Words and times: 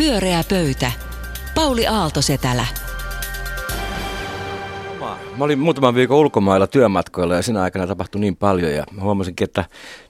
Pyöreä 0.00 0.44
pöytä. 0.48 0.92
Pauli 1.54 1.86
Aaltosetälä. 1.86 2.66
Mä 5.36 5.44
olin 5.44 5.58
muutaman 5.58 5.94
viikon 5.94 6.18
ulkomailla 6.18 6.66
työmatkoilla 6.66 7.34
ja 7.34 7.42
siinä 7.42 7.62
aikana 7.62 7.86
tapahtui 7.86 8.20
niin 8.20 8.36
paljon 8.36 8.72
ja 8.72 8.84
huomasinkin, 9.00 9.44
että 9.44 9.64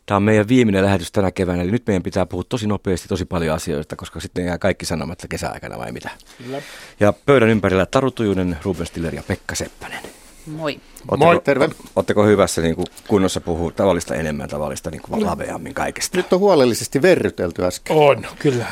tämä 0.07 0.17
on 0.17 0.23
meidän 0.23 0.49
viimeinen 0.49 0.85
lähetys 0.85 1.13
tänä 1.13 1.31
keväänä. 1.31 1.63
Eli 1.63 1.71
nyt 1.71 1.87
meidän 1.87 2.03
pitää 2.03 2.27
puhua 2.27 2.45
tosi 2.49 2.67
nopeasti 2.67 3.09
tosi 3.09 3.25
paljon 3.25 3.55
asioista, 3.57 3.97
koska 3.97 4.21
sitten 4.21 4.47
jää 4.47 4.59
kaikki 4.59 4.87
sanomatta 4.87 5.29
kesäaikana 5.29 5.79
vai 5.79 5.93
mitä. 5.93 6.11
Kyllä. 6.39 6.63
Ja 7.01 7.13
pöydän 7.13 7.49
ympärillä 7.49 7.87
Taru 7.87 8.11
Tujunen, 8.11 8.59
Ruben 8.63 8.87
Stiller 8.87 9.15
ja 9.15 9.23
Pekka 9.23 9.55
Seppänen. 9.55 10.01
Moi. 10.47 10.81
Oletteko, 11.09 11.17
Moi, 11.17 11.41
terve. 11.45 11.69
Oletteko 11.97 12.25
hyvässä 12.25 12.63
niin 12.63 12.75
kuin 12.75 12.87
kunnossa 13.09 13.41
puhua 13.41 13.71
tavallista 13.71 14.15
enemmän, 14.15 14.49
tavallista 14.49 14.91
niin 14.91 15.03
kuin 15.03 15.27
laveammin 15.27 15.75
kaikesta? 15.75 16.17
Nyt 16.17 16.33
on 16.33 16.41
huolellisesti 16.41 17.03
verrytelty 17.03 17.65
äsken. 17.65 17.97
On, 17.97 18.27
kyllä. 18.39 18.67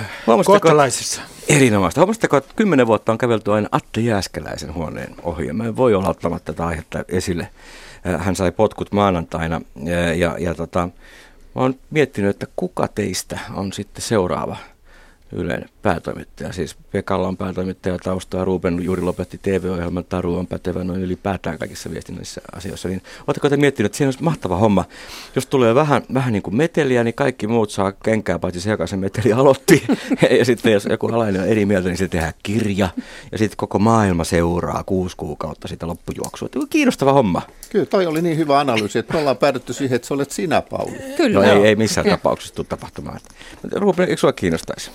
Kohtalaisessa. 0.44 1.20
Erinomaista. 1.48 2.00
Huomasitteko, 2.00 2.36
että 2.36 2.52
kymmenen 2.56 2.86
vuotta 2.86 3.12
on 3.12 3.18
kävelty 3.18 3.52
aina 3.52 3.68
Atte 3.72 4.00
Jääskeläisen 4.00 4.74
huoneen 4.74 5.14
ohi. 5.22 5.46
Ja 5.46 5.54
mä 5.54 5.64
en 5.64 5.76
voi 5.76 5.94
olla 5.94 6.08
ottamatta 6.08 6.52
tätä 6.52 6.66
aihetta 6.66 7.04
esille. 7.08 7.48
Äh, 8.06 8.24
Hän 8.24 8.36
sai 8.36 8.52
potkut 8.52 8.92
maanantaina 8.92 9.60
ja, 9.84 10.14
ja, 10.14 10.36
ja 10.38 10.54
tota, 10.54 10.88
mä 11.54 11.62
oon 11.62 11.74
miettinyt, 11.90 12.30
että 12.30 12.46
kuka 12.56 12.88
teistä 12.88 13.38
on 13.54 13.72
sitten 13.72 14.02
seuraava 14.02 14.56
Ylen 15.32 15.68
päätoimittaja. 15.82 16.52
Siis 16.52 16.76
Pekalla 16.92 17.28
on 17.28 17.36
päätoimittaja 17.36 17.98
taustaa, 17.98 18.44
Ruben 18.44 18.82
juuri 18.82 19.02
lopetti 19.02 19.38
TV-ohjelman, 19.42 20.04
Taru 20.04 20.36
on 20.36 20.46
pätevä 20.46 20.84
noin 20.84 21.02
ylipäätään 21.02 21.58
kaikissa 21.58 21.90
viestinnällisissä 21.90 22.40
asioissa. 22.52 22.88
Niin 22.88 23.02
oletteko 23.26 23.48
te 23.48 23.56
miettinyt, 23.56 23.86
että 23.86 23.96
siinä 23.96 24.08
olisi 24.08 24.22
mahtava 24.22 24.56
homma, 24.56 24.84
jos 25.34 25.46
tulee 25.46 25.74
vähän, 25.74 26.02
vähän 26.14 26.32
niin 26.32 26.42
kuin 26.42 26.56
meteliä, 26.56 27.04
niin 27.04 27.14
kaikki 27.14 27.46
muut 27.46 27.70
saa 27.70 27.92
kenkää, 27.92 28.38
paitsi 28.38 28.60
se, 28.60 28.70
joka 28.70 28.86
sen 28.86 28.98
meteli 28.98 29.32
aloitti. 29.32 29.82
ja 30.38 30.44
sitten 30.44 30.72
jos 30.72 30.84
joku 30.90 31.06
alainen 31.06 31.42
on 31.42 31.48
eri 31.48 31.66
mieltä, 31.66 31.88
niin 31.88 31.98
se 31.98 32.08
tehdään 32.08 32.32
kirja. 32.42 32.88
Ja 33.32 33.38
sitten 33.38 33.56
koko 33.56 33.78
maailma 33.78 34.24
seuraa 34.24 34.84
kuusi 34.84 35.16
kuukautta 35.16 35.68
sitä 35.68 35.86
loppujuoksua. 35.86 36.46
Että 36.46 36.58
kiinnostava 36.70 37.12
homma. 37.12 37.42
Kyllä 37.70 37.86
toi 37.86 38.06
oli 38.06 38.22
niin 38.22 38.36
hyvä 38.36 38.60
analyysi, 38.60 38.98
että 38.98 39.12
me 39.12 39.20
ollaan 39.20 39.36
päädytty 39.36 39.72
siihen, 39.72 39.96
että 39.96 40.08
sä 40.08 40.14
olet 40.14 40.30
sinä, 40.30 40.62
Pauli. 40.62 40.98
Kyllä. 41.16 41.38
No 41.38 41.42
ei, 41.42 41.66
ei 41.66 41.76
missään 41.76 42.06
tapauksessa 42.10 42.54
tule 42.54 42.66
tapahtumaan. 42.68 43.20
Ruben, 43.72 44.08
eikö 44.08 44.20
sinua 44.20 44.32
kiinnostaisi? 44.32 44.90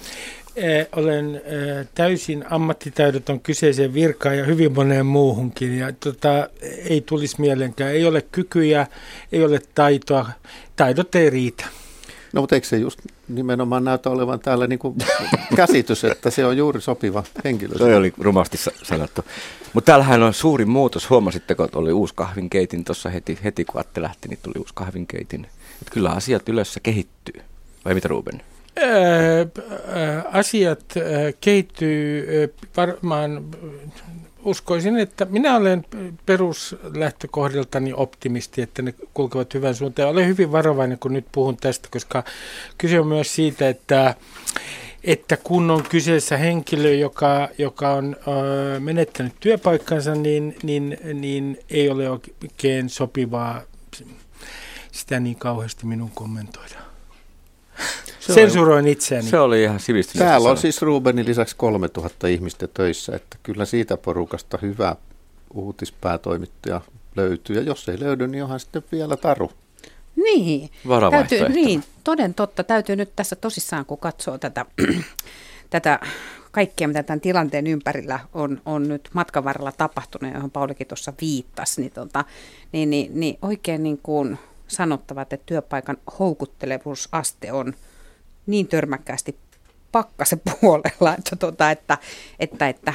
Eh, 0.55 0.87
olen 0.95 1.35
eh, 1.35 1.87
täysin 1.95 2.45
ammattitaidoton 2.49 3.39
kyseiseen 3.39 3.93
virkaan 3.93 4.37
ja 4.37 4.43
hyvin 4.45 4.71
moneen 4.73 5.05
muuhunkin. 5.05 5.77
Ja 5.77 5.91
tota, 5.91 6.49
ei 6.89 7.01
tulisi 7.01 7.41
mielenkään. 7.41 7.91
Ei 7.91 8.05
ole 8.05 8.21
kykyjä, 8.21 8.87
ei 9.31 9.43
ole 9.43 9.61
taitoa. 9.75 10.29
Taidot 10.75 11.15
ei 11.15 11.29
riitä. 11.29 11.65
No 12.33 12.41
mutta 12.41 12.55
eikö 12.55 12.67
se 12.67 12.77
just 12.77 12.99
nimenomaan 13.27 13.83
näytä 13.83 14.09
olevan 14.09 14.39
täällä 14.39 14.67
niin 14.67 14.79
kuin 14.79 14.95
käsitys, 15.55 16.03
että 16.03 16.29
se 16.29 16.45
on 16.45 16.57
juuri 16.57 16.81
sopiva 16.81 17.23
henkilö. 17.43 17.75
Toi 17.77 17.95
oli 17.95 18.13
rumasti 18.17 18.57
sa- 18.57 18.71
sanottu. 18.83 19.25
Mutta 19.73 19.85
täällähän 19.85 20.23
on 20.23 20.33
suuri 20.33 20.65
muutos. 20.65 21.09
Huomasitteko, 21.09 21.63
että 21.63 21.79
oli 21.79 21.91
uusi 21.91 22.13
kahvinkeitin 22.17 22.83
tuossa 22.83 23.09
heti, 23.09 23.39
heti 23.43 23.65
kun 23.65 23.81
Atte 23.81 24.01
lähti, 24.01 24.27
niin 24.27 24.39
tuli 24.43 24.53
uusi 24.57 24.73
kahvinkeitin. 24.73 25.47
Et 25.81 25.89
kyllä 25.91 26.09
asiat 26.09 26.49
ylössä 26.49 26.79
kehittyy. 26.79 27.41
Vai 27.85 27.93
mitä 27.93 28.07
Ruben? 28.07 28.41
Asiat 30.31 30.93
kehittyy 31.41 32.27
varmaan, 32.77 33.45
uskoisin, 34.43 34.97
että 34.97 35.25
minä 35.25 35.55
olen 35.55 35.85
peruslähtökohdiltani 36.25 37.93
optimisti, 37.93 38.61
että 38.61 38.81
ne 38.81 38.93
kulkevat 39.13 39.53
hyvän 39.53 39.75
suuntaan. 39.75 40.09
Olen 40.09 40.27
hyvin 40.27 40.51
varovainen, 40.51 40.99
kun 40.99 41.13
nyt 41.13 41.25
puhun 41.31 41.57
tästä, 41.57 41.87
koska 41.91 42.23
kyse 42.77 42.99
on 42.99 43.07
myös 43.07 43.35
siitä, 43.35 43.69
että 43.69 44.15
että 45.03 45.37
kun 45.37 45.71
on 45.71 45.83
kyseessä 45.83 46.37
henkilö, 46.37 46.93
joka, 46.93 47.49
joka 47.57 47.93
on 47.93 48.15
ö, 48.75 48.79
menettänyt 48.79 49.33
työpaikkansa, 49.39 50.15
niin, 50.15 50.55
niin, 50.63 50.97
niin 51.13 51.59
ei 51.69 51.89
ole 51.89 52.09
oikein 52.09 52.89
sopivaa 52.89 53.61
sitä 54.91 55.19
niin 55.19 55.35
kauheasti 55.35 55.85
minun 55.85 56.11
kommentoida. 56.11 56.82
Se 58.19 58.33
Sensuroin 58.33 58.87
itseäni. 58.87 59.29
Se 59.29 59.39
oli 59.39 59.63
ihan 59.63 59.79
sivistynyt. 59.79 60.27
Täällä 60.27 60.49
on 60.49 60.57
siis 60.57 60.81
Rubenin 60.81 61.25
lisäksi 61.25 61.55
3000 61.55 62.27
ihmistä 62.27 62.67
töissä, 62.67 63.15
että 63.15 63.37
kyllä 63.43 63.65
siitä 63.65 63.97
porukasta 63.97 64.57
hyvä 64.61 64.95
uutispäätoimittaja 65.53 66.81
löytyy. 67.15 67.55
Ja 67.55 67.61
jos 67.61 67.89
ei 67.89 67.99
löydy, 67.99 68.27
niin 68.27 68.43
onhan 68.43 68.59
sitten 68.59 68.83
vielä 68.91 69.17
Taru. 69.17 69.51
Niin. 70.15 70.69
Täytyy, 71.11 71.49
niin, 71.49 71.83
toden 72.03 72.33
totta. 72.33 72.63
Täytyy 72.63 72.95
nyt 72.95 73.15
tässä 73.15 73.35
tosissaan, 73.35 73.85
kun 73.85 73.97
katsoo 73.97 74.37
tätä, 74.37 74.65
tätä 75.69 75.99
kaikkea, 76.51 76.87
mitä 76.87 77.03
tämän 77.03 77.21
tilanteen 77.21 77.67
ympärillä 77.67 78.19
on, 78.33 78.61
on 78.65 78.87
nyt 78.87 79.09
matkan 79.13 79.43
varrella 79.43 79.71
tapahtunut, 79.71 80.33
johon 80.33 80.51
Paulikin 80.51 80.87
tuossa 80.87 81.13
viittasi, 81.21 81.81
niin, 81.81 81.91
tota, 81.91 82.25
niin, 82.71 82.89
niin, 82.89 83.19
niin 83.19 83.37
oikein 83.41 83.83
niin 83.83 83.99
kuin 84.03 84.39
sanottavat, 84.73 85.33
että 85.33 85.45
työpaikan 85.45 85.97
houkuttelevuusaste 86.19 87.51
on 87.51 87.73
niin 88.47 88.67
törmäkkäästi 88.67 89.35
pakkasen 89.91 90.41
puolella, 90.61 91.15
että, 91.17 91.35
tota, 91.35 91.71
että, 91.71 91.97
että, 92.39 92.67
että 92.67 92.93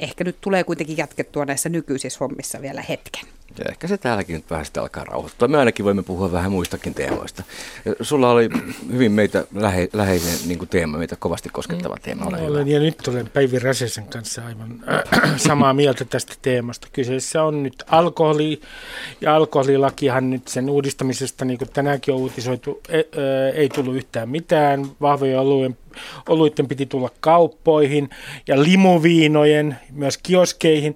ehkä 0.00 0.24
nyt 0.24 0.36
tulee 0.40 0.64
kuitenkin 0.64 0.96
jatkettua 0.96 1.44
näissä 1.44 1.68
nykyisissä 1.68 2.18
hommissa 2.20 2.62
vielä 2.62 2.82
hetken. 2.82 3.24
Ja 3.58 3.64
ehkä 3.68 3.88
se 3.88 3.98
täälläkin 3.98 4.34
nyt 4.34 4.50
vähän 4.50 4.64
sitten 4.64 4.82
alkaa 4.82 5.04
rauhoittua. 5.04 5.48
Me 5.48 5.58
ainakin 5.58 5.84
voimme 5.84 6.02
puhua 6.02 6.32
vähän 6.32 6.52
muistakin 6.52 6.94
teemoista. 6.94 7.42
Ja 7.84 7.94
Sulla 8.00 8.30
oli 8.30 8.48
hyvin 8.92 9.12
meitä 9.12 9.44
lähe, 9.54 9.88
läheisen 9.92 10.48
niin 10.48 10.68
teema, 10.68 10.98
meitä 10.98 11.16
kovasti 11.16 11.48
koskettava 11.48 11.96
teema. 12.02 12.26
Ole 12.26 12.38
hyvä. 12.38 12.48
Olen, 12.48 12.68
ja 12.68 12.80
nyt 12.80 13.08
olen 13.08 13.30
Päivi 13.32 13.58
Räsäsen 13.58 14.04
kanssa 14.04 14.46
aivan 14.46 14.84
äh, 14.88 15.36
samaa 15.48 15.72
mieltä 15.72 16.04
tästä 16.04 16.34
teemasta. 16.42 16.88
Kyseessä 16.92 17.42
on 17.42 17.62
nyt 17.62 17.84
alkoholi, 17.88 18.60
ja 19.20 19.36
alkoholilakihan 19.36 20.30
nyt 20.30 20.48
sen 20.48 20.70
uudistamisesta, 20.70 21.44
niin 21.44 21.58
kuin 21.58 21.70
tänäänkin 21.72 22.14
on 22.14 22.20
uutisoitu, 22.20 22.80
e, 22.88 23.02
ei 23.54 23.68
tullut 23.68 23.96
yhtään 23.96 24.28
mitään. 24.28 24.86
Vahvojen 25.00 25.38
oluiden, 25.38 25.76
oluiden 26.28 26.68
piti 26.68 26.86
tulla 26.86 27.10
kauppoihin 27.20 28.10
ja 28.46 28.62
limuviinojen, 28.62 29.78
myös 29.92 30.18
kioskeihin. 30.18 30.94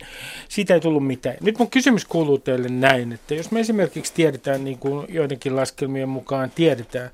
Siitä 0.48 0.74
ei 0.74 0.80
tullut 0.80 1.06
mitään. 1.06 1.36
Nyt 1.40 1.58
mun 1.58 1.70
kysymys 1.70 2.04
kuuluu 2.04 2.38
teille 2.44 2.68
näin, 2.68 3.12
että 3.12 3.34
jos 3.34 3.50
me 3.50 3.60
esimerkiksi 3.60 4.14
tiedetään, 4.14 4.64
niin 4.64 4.78
kuin 4.78 5.06
joidenkin 5.08 5.56
laskelmien 5.56 6.08
mukaan 6.08 6.50
tiedetään, 6.54 7.10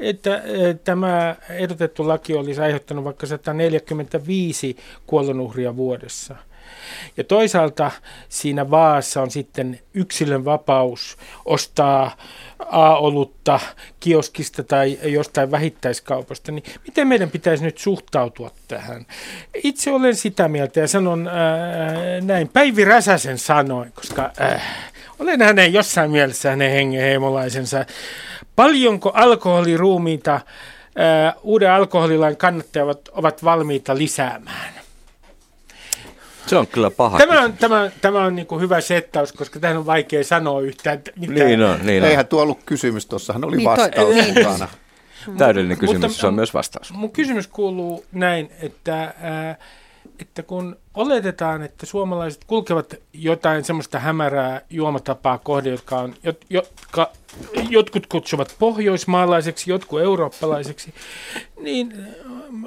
että 0.00 0.36
eh, 0.36 0.76
tämä 0.84 1.36
ehdotettu 1.50 2.08
laki 2.08 2.34
olisi 2.34 2.60
aiheuttanut 2.60 3.04
vaikka 3.04 3.26
145 3.26 4.76
kuolonuhria 5.06 5.76
vuodessa. 5.76 6.36
Ja 7.16 7.24
toisaalta 7.24 7.90
siinä 8.28 8.70
vaassa 8.70 9.22
on 9.22 9.30
sitten 9.30 9.80
yksilön 9.94 10.44
vapaus 10.44 11.16
ostaa 11.44 12.16
A-olutta 12.66 13.60
kioskista 14.00 14.62
tai 14.62 14.98
jostain 15.02 15.50
vähittäiskaupasta, 15.50 16.52
niin 16.52 16.64
miten 16.86 17.08
meidän 17.08 17.30
pitäisi 17.30 17.64
nyt 17.64 17.78
suhtautua 17.78 18.50
tähän? 18.68 19.06
Itse 19.54 19.92
olen 19.92 20.16
sitä 20.16 20.48
mieltä 20.48 20.80
ja 20.80 20.88
sanon 20.88 21.28
ää, 21.28 22.20
näin 22.20 22.48
Päivi 22.48 22.84
Räsäsen 22.84 23.38
sanoin, 23.38 23.92
koska 23.92 24.30
ää, 24.38 24.60
olen 25.18 25.42
hänen 25.42 25.72
jossain 25.72 26.10
mielessä 26.10 26.50
hänen 26.50 26.70
hengenheimolaisensa. 26.70 27.84
Paljonko 28.56 29.10
alkoholiruumiita 29.14 30.40
ää, 30.96 31.34
uuden 31.42 31.70
alkoholilain 31.70 32.36
kannattajat 32.36 33.08
ovat 33.12 33.44
valmiita 33.44 33.98
lisäämään? 33.98 34.83
Se 36.46 36.56
on 36.56 36.66
kyllä 36.66 36.90
paha. 36.90 37.18
Tämä 37.18 37.40
on, 37.40 37.52
tämä, 37.52 37.90
tämä 38.00 38.24
on 38.24 38.36
niin 38.36 38.46
kuin 38.46 38.60
hyvä 38.60 38.80
settaus, 38.80 39.32
koska 39.32 39.60
tähän 39.60 39.76
on 39.76 39.86
vaikea 39.86 40.24
sanoa 40.24 40.60
yhtään 40.60 41.02
mitään. 41.16 41.48
Niin 41.48 41.62
on, 41.62 41.78
niin 41.86 42.02
on. 42.02 42.08
Eihän 42.08 42.26
tuo 42.26 42.42
ollut 42.42 42.58
kysymys, 42.66 43.06
tuossahan 43.06 43.44
oli 43.44 43.56
Niin, 43.56 43.64
toi- 43.64 43.78
vastaus 43.78 44.14
niin. 44.14 44.34
mukana. 44.38 44.68
Täydellinen 45.38 45.78
kysymys, 45.78 46.02
Mutta- 46.02 46.20
se 46.20 46.26
on 46.26 46.34
myös 46.34 46.54
vastaus. 46.54 46.92
Mun 46.92 47.10
kysymys 47.12 47.46
kuuluu 47.46 48.04
näin, 48.12 48.50
että, 48.62 49.14
ää, 49.20 49.56
että 50.18 50.42
kun 50.42 50.76
oletetaan, 50.94 51.62
että 51.62 51.86
suomalaiset 51.86 52.44
kulkevat 52.44 52.94
jotain 53.12 53.64
semmoista 53.64 53.98
hämärää 53.98 54.60
juomatapaa 54.70 55.38
kohde, 55.38 55.70
jotka 55.70 55.98
on, 55.98 56.14
jot, 56.22 56.44
jotka 56.50 57.10
jotkut 57.68 58.06
kutsuvat 58.06 58.56
pohjoismaalaiseksi, 58.58 59.70
jotkut 59.70 60.00
eurooppalaiseksi, 60.00 60.94
niin 61.60 61.92
ähm, 61.92 62.64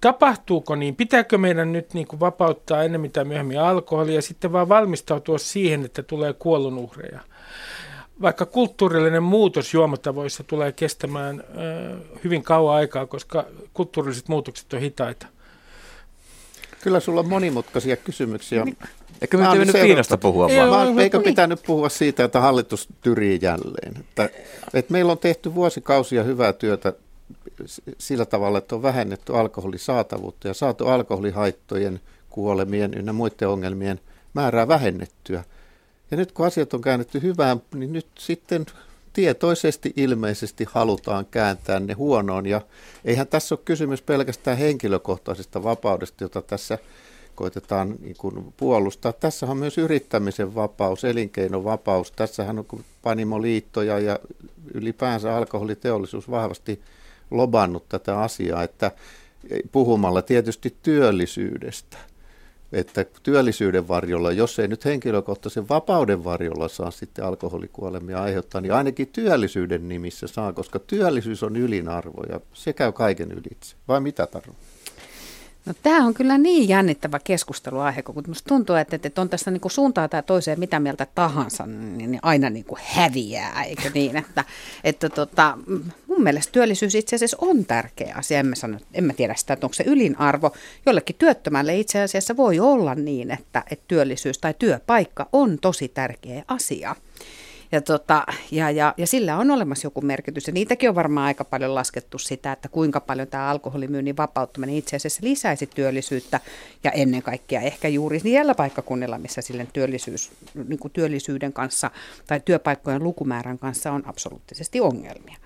tapahtuuko 0.00 0.74
niin? 0.74 0.96
Pitääkö 0.96 1.38
meidän 1.38 1.72
nyt 1.72 1.94
niin 1.94 2.06
kuin 2.06 2.20
vapauttaa 2.20 2.82
ennemmin 2.82 3.12
tai 3.12 3.24
myöhemmin 3.24 3.60
alkoholia 3.60 4.14
ja 4.14 4.22
sitten 4.22 4.52
vaan 4.52 4.68
valmistautua 4.68 5.38
siihen, 5.38 5.84
että 5.84 6.02
tulee 6.02 6.32
kuolonuhreja? 6.32 7.20
Vaikka 8.22 8.46
kulttuurillinen 8.46 9.22
muutos 9.22 9.74
juomatavoissa 9.74 10.44
tulee 10.44 10.72
kestämään 10.72 11.40
ö, 11.40 11.96
hyvin 12.24 12.42
kauan 12.42 12.74
aikaa, 12.74 13.06
koska 13.06 13.44
kulttuurilliset 13.74 14.28
muutokset 14.28 14.72
on 14.72 14.80
hitaita. 14.80 15.26
Kyllä 16.82 17.00
sulla 17.00 17.20
on 17.20 17.28
monimutkaisia 17.28 17.96
kysymyksiä. 17.96 18.64
Eikö 19.20 19.36
me 19.36 19.42
Mä 19.42 19.48
nyt 19.48 19.58
oon 19.58 19.58
nyt 19.58 19.66
seurannut- 19.66 19.86
Kiinasta 19.86 20.18
puhua 20.18 20.48
vaan? 20.48 20.70
Vaan, 20.70 20.94
no, 20.96 21.02
eikö 21.02 21.18
niin. 21.18 21.24
pitänyt 21.24 21.62
puhua 21.66 21.88
siitä, 21.88 22.24
että 22.24 22.40
hallitus 22.40 22.88
tyrii 23.00 23.38
jälleen? 23.42 23.96
Että, 24.00 24.28
että 24.74 24.92
meillä 24.92 25.12
on 25.12 25.18
tehty 25.18 25.54
vuosikausia 25.54 26.22
hyvää 26.22 26.52
työtä 26.52 26.92
sillä 27.98 28.26
tavalla, 28.26 28.58
että 28.58 28.74
on 28.74 28.82
vähennetty 28.82 29.36
alkoholisaatavuutta 29.36 30.48
ja 30.48 30.54
saatu 30.54 30.86
alkoholihaittojen, 30.86 32.00
kuolemien 32.30 32.94
ynnä 32.94 33.12
muiden 33.12 33.48
ongelmien 33.48 34.00
määrää 34.34 34.68
vähennettyä. 34.68 35.44
Ja 36.10 36.16
nyt 36.16 36.32
kun 36.32 36.46
asiat 36.46 36.74
on 36.74 36.80
käännetty 36.80 37.22
hyvään, 37.22 37.62
niin 37.74 37.92
nyt 37.92 38.06
sitten 38.18 38.66
tietoisesti 39.12 39.92
ilmeisesti 39.96 40.66
halutaan 40.70 41.26
kääntää 41.26 41.80
ne 41.80 41.92
huonoon. 41.92 42.46
Ja 42.46 42.60
eihän 43.04 43.26
tässä 43.26 43.54
ole 43.54 43.60
kysymys 43.64 44.02
pelkästään 44.02 44.58
henkilökohtaisesta 44.58 45.62
vapaudesta, 45.62 46.24
jota 46.24 46.42
tässä 46.42 46.78
koitetaan 47.34 47.94
niin 48.00 48.16
kuin 48.18 48.54
puolustaa. 48.56 49.12
Tässä 49.12 49.46
on 49.46 49.56
myös 49.56 49.78
yrittämisen 49.78 50.54
vapaus, 50.54 51.04
elinkeinovapaus. 51.04 52.12
Tässähän 52.12 52.58
on 52.58 52.66
Panimoliittoja 53.02 53.98
ja 53.98 54.18
ylipäänsä 54.74 55.36
alkoholiteollisuus 55.36 56.30
vahvasti 56.30 56.80
lobannut 57.30 57.88
tätä 57.88 58.20
asiaa, 58.20 58.62
että 58.62 58.90
puhumalla 59.72 60.22
tietysti 60.22 60.76
työllisyydestä 60.82 61.96
että 62.72 63.06
työllisyyden 63.22 63.88
varjolla, 63.88 64.32
jos 64.32 64.58
ei 64.58 64.68
nyt 64.68 64.84
henkilökohtaisen 64.84 65.68
vapauden 65.68 66.24
varjolla 66.24 66.68
saa 66.68 66.90
sitten 66.90 67.24
alkoholikuolemia 67.24 68.22
aiheuttaa, 68.22 68.60
niin 68.60 68.72
ainakin 68.72 69.08
työllisyyden 69.08 69.88
nimissä 69.88 70.26
saa, 70.26 70.52
koska 70.52 70.78
työllisyys 70.78 71.42
on 71.42 71.56
ylinarvo 71.56 72.24
ja 72.28 72.40
se 72.52 72.72
käy 72.72 72.92
kaiken 72.92 73.32
ylitse. 73.32 73.76
Vai 73.88 74.00
mitä 74.00 74.26
tarvitsee? 74.26 74.79
No, 75.66 75.74
tämä 75.82 76.06
on 76.06 76.14
kyllä 76.14 76.38
niin 76.38 76.68
jännittävä 76.68 77.18
keskusteluaihe, 77.24 78.02
kun 78.02 78.14
minusta 78.26 78.48
tuntuu, 78.48 78.76
että, 78.76 78.98
että 79.02 79.20
on 79.20 79.28
tässä 79.28 79.50
niin 79.50 79.60
kuin 79.60 79.72
suuntaa 79.72 80.08
tai 80.08 80.22
toiseen 80.22 80.60
mitä 80.60 80.80
mieltä 80.80 81.06
tahansa, 81.14 81.66
niin 81.66 82.18
aina 82.22 82.50
niin 82.50 82.64
kuin 82.64 82.80
häviää, 82.84 83.64
eikö 83.64 83.90
niin? 83.94 84.16
Että, 84.16 84.44
että 84.84 85.08
tota, 85.08 85.58
mun 86.06 86.22
mielestä 86.22 86.52
työllisyys 86.52 86.94
itse 86.94 87.16
asiassa 87.16 87.36
on 87.40 87.64
tärkeä 87.64 88.14
asia. 88.18 88.38
En 88.38 88.46
mä, 88.46 88.54
sano, 88.54 88.78
en 88.94 89.04
mä 89.04 89.12
tiedä 89.12 89.34
sitä, 89.34 89.52
että 89.52 89.66
onko 89.66 89.74
se 89.74 89.84
ylinarvo. 89.86 90.52
Jollekin 90.86 91.16
työttömälle 91.16 91.76
itse 91.76 92.02
asiassa 92.02 92.36
voi 92.36 92.60
olla 92.60 92.94
niin, 92.94 93.30
että, 93.30 93.64
että 93.70 93.84
työllisyys 93.88 94.38
tai 94.38 94.54
työpaikka 94.58 95.28
on 95.32 95.58
tosi 95.58 95.88
tärkeä 95.88 96.44
asia. 96.48 96.96
Ja, 97.72 97.80
tota, 97.80 98.26
ja, 98.50 98.70
ja, 98.70 98.94
ja 98.96 99.06
sillä 99.06 99.36
on 99.36 99.50
olemassa 99.50 99.86
joku 99.86 100.00
merkitys. 100.00 100.46
Ja 100.46 100.52
niitäkin 100.52 100.88
on 100.88 100.94
varmaan 100.94 101.26
aika 101.26 101.44
paljon 101.44 101.74
laskettu 101.74 102.18
sitä, 102.18 102.52
että 102.52 102.68
kuinka 102.68 103.00
paljon 103.00 103.28
tämä 103.28 103.48
alkoholimyynnin 103.48 104.16
vapauttaminen 104.16 104.74
itse 104.74 104.96
asiassa 104.96 105.20
lisäisi 105.22 105.66
työllisyyttä. 105.66 106.40
Ja 106.84 106.90
ennen 106.90 107.22
kaikkea 107.22 107.60
ehkä 107.60 107.88
juuri 107.88 108.20
niillä 108.24 108.54
paikkakunnilla, 108.54 109.18
missä 109.18 109.42
sille 109.42 109.66
työllisyys, 109.72 110.32
niin 110.68 110.78
kuin 110.78 110.92
työllisyyden 110.92 111.52
kanssa 111.52 111.90
tai 112.26 112.40
työpaikkojen 112.44 113.02
lukumäärän 113.02 113.58
kanssa 113.58 113.92
on 113.92 114.08
absoluuttisesti 114.08 114.80
ongelmia. 114.80 115.36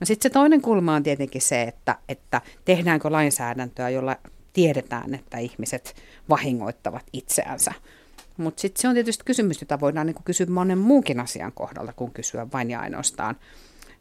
No 0.00 0.06
sitten 0.06 0.30
se 0.30 0.32
toinen 0.32 0.60
kulma 0.60 0.94
on 0.94 1.02
tietenkin 1.02 1.42
se, 1.42 1.62
että, 1.62 1.98
että 2.08 2.40
tehdäänkö 2.64 3.12
lainsäädäntöä, 3.12 3.88
jolla 3.88 4.16
tiedetään, 4.52 5.14
että 5.14 5.38
ihmiset 5.38 5.94
vahingoittavat 6.28 7.04
itseänsä. 7.12 7.72
Mutta 8.36 8.60
sitten 8.60 8.82
se 8.82 8.88
on 8.88 8.94
tietysti 8.94 9.24
kysymys, 9.24 9.60
jota 9.60 9.80
voidaan 9.80 10.06
niin 10.06 10.16
kysyä 10.24 10.46
monen 10.46 10.78
muunkin 10.78 11.20
asian 11.20 11.52
kohdalla, 11.52 11.92
kun 11.92 12.12
kysyä 12.12 12.46
vain 12.52 12.70
ja 12.70 12.80
ainoastaan 12.80 13.36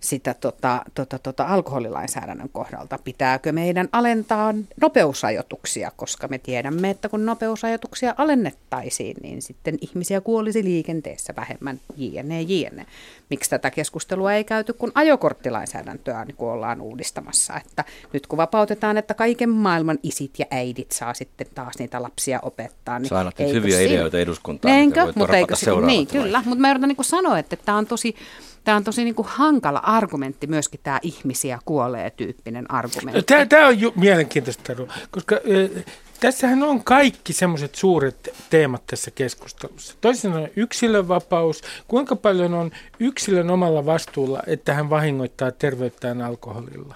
sitä 0.03 0.33
tota, 0.33 0.85
tota, 0.95 1.19
tota, 1.19 1.43
alkoholilainsäädännön 1.43 2.49
kohdalta. 2.49 2.99
Pitääkö 3.03 3.51
meidän 3.51 3.89
alentaa 3.91 4.53
nopeusrajoituksia, 4.81 5.91
koska 5.95 6.27
me 6.27 6.37
tiedämme, 6.37 6.89
että 6.89 7.09
kun 7.09 7.25
nopeusrajoituksia 7.25 8.13
alennettaisiin, 8.17 9.17
niin 9.21 9.41
sitten 9.41 9.77
ihmisiä 9.81 10.21
kuolisi 10.21 10.63
liikenteessä 10.63 11.33
vähemmän 11.35 11.79
jne. 11.97 12.41
jne. 12.41 12.85
Miksi 13.29 13.49
tätä 13.49 13.71
keskustelua 13.71 14.33
ei 14.33 14.43
käyty, 14.43 14.73
kun 14.73 14.91
ajokorttilainsäädäntöä 14.95 16.25
niin 16.25 16.35
kun 16.35 16.51
ollaan 16.51 16.81
uudistamassa. 16.81 17.53
Että 17.65 17.83
nyt 18.13 18.27
kun 18.27 18.37
vapautetaan, 18.37 18.97
että 18.97 19.13
kaiken 19.13 19.49
maailman 19.49 19.99
isit 20.03 20.39
ja 20.39 20.45
äidit 20.51 20.91
saa 20.91 21.13
sitten 21.13 21.47
taas 21.55 21.73
niitä 21.79 22.01
lapsia 22.01 22.39
opettaa. 22.41 22.99
Niin 22.99 23.09
Saa 23.09 23.31
hyviä 23.53 23.77
siinä... 23.77 23.93
ideoita 23.93 24.19
eduskuntaan, 24.19 24.73
Enkö? 24.73 25.13
Mutta 25.15 25.37
eikö, 25.37 25.55
niin, 25.85 26.07
kyllä, 26.07 26.43
mutta 26.45 26.61
mä 26.61 26.71
yritän 26.71 26.89
niin 26.89 27.05
sanoa, 27.05 27.39
että 27.39 27.55
tämä 27.55 27.77
on 27.77 27.87
tosi 27.87 28.15
Tämä 28.63 28.77
on 28.77 28.83
tosi 28.83 29.03
niin 29.03 29.15
kuin 29.15 29.27
hankala 29.29 29.79
argumentti 29.79 30.47
myöskin 30.47 30.79
tämä 30.83 30.99
ihmisiä 31.01 31.59
kuolee 31.65 32.09
tyyppinen 32.09 32.71
argumentti. 32.71 33.23
Tämä, 33.23 33.45
tämä 33.45 33.67
on 33.67 33.79
ju- 33.79 33.93
mielenkiintoista, 33.95 34.73
koska 35.11 35.35
äh, 35.35 35.85
tässähän 36.19 36.63
on 36.63 36.83
kaikki 36.83 37.33
semmoiset 37.33 37.75
suuret 37.75 38.33
teemat 38.49 38.83
tässä 38.87 39.11
keskustelussa. 39.11 39.95
Toisin 40.01 40.21
sanoen 40.21 40.51
yksilönvapaus, 40.55 41.61
kuinka 41.87 42.15
paljon 42.15 42.53
on 42.53 42.71
yksilön 42.99 43.49
omalla 43.49 43.85
vastuulla, 43.85 44.43
että 44.47 44.73
hän 44.73 44.89
vahingoittaa 44.89 45.51
terveyttään 45.51 46.21
alkoholilla. 46.21 46.95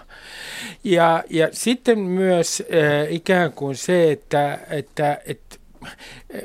Ja, 0.84 1.24
ja 1.30 1.50
sitten 1.52 2.00
myös 2.00 2.64
äh, 2.74 3.14
ikään 3.14 3.52
kuin 3.54 3.76
se, 3.76 4.12
että, 4.12 4.60
että, 4.70 5.22
että 5.26 5.56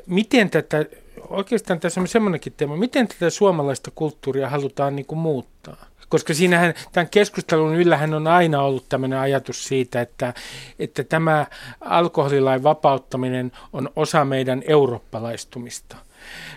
miten 0.07 0.51
tätä 0.51 0.85
oikeastaan 1.29 1.81
tässä 1.81 2.01
on 2.01 2.09
semmoinenkin 2.09 2.53
teema, 2.57 2.77
miten 2.77 3.09
tätä 3.09 3.31
suomalaista 3.31 3.91
kulttuuria 3.95 4.51
halutaan 4.51 4.97
niin 4.97 5.07
kuin 5.07 5.19
muuttaa? 5.19 5.87
Koska 6.09 6.35
siinähän 6.35 6.75
tämän 6.93 7.09
keskustelun 7.09 7.75
yllähän 7.75 8.15
on 8.15 8.27
aina 8.27 8.63
ollut 8.63 8.89
tämmöinen 8.89 9.19
ajatus 9.19 9.65
siitä, 9.65 10.01
että, 10.01 10.35
että 10.79 11.05
tämä 11.05 11.47
alkoholilain 11.81 12.63
vapauttaminen 12.63 13.53
on 13.73 13.91
osa 13.97 14.25
meidän 14.25 14.63
eurooppalaistumista. 14.67 15.97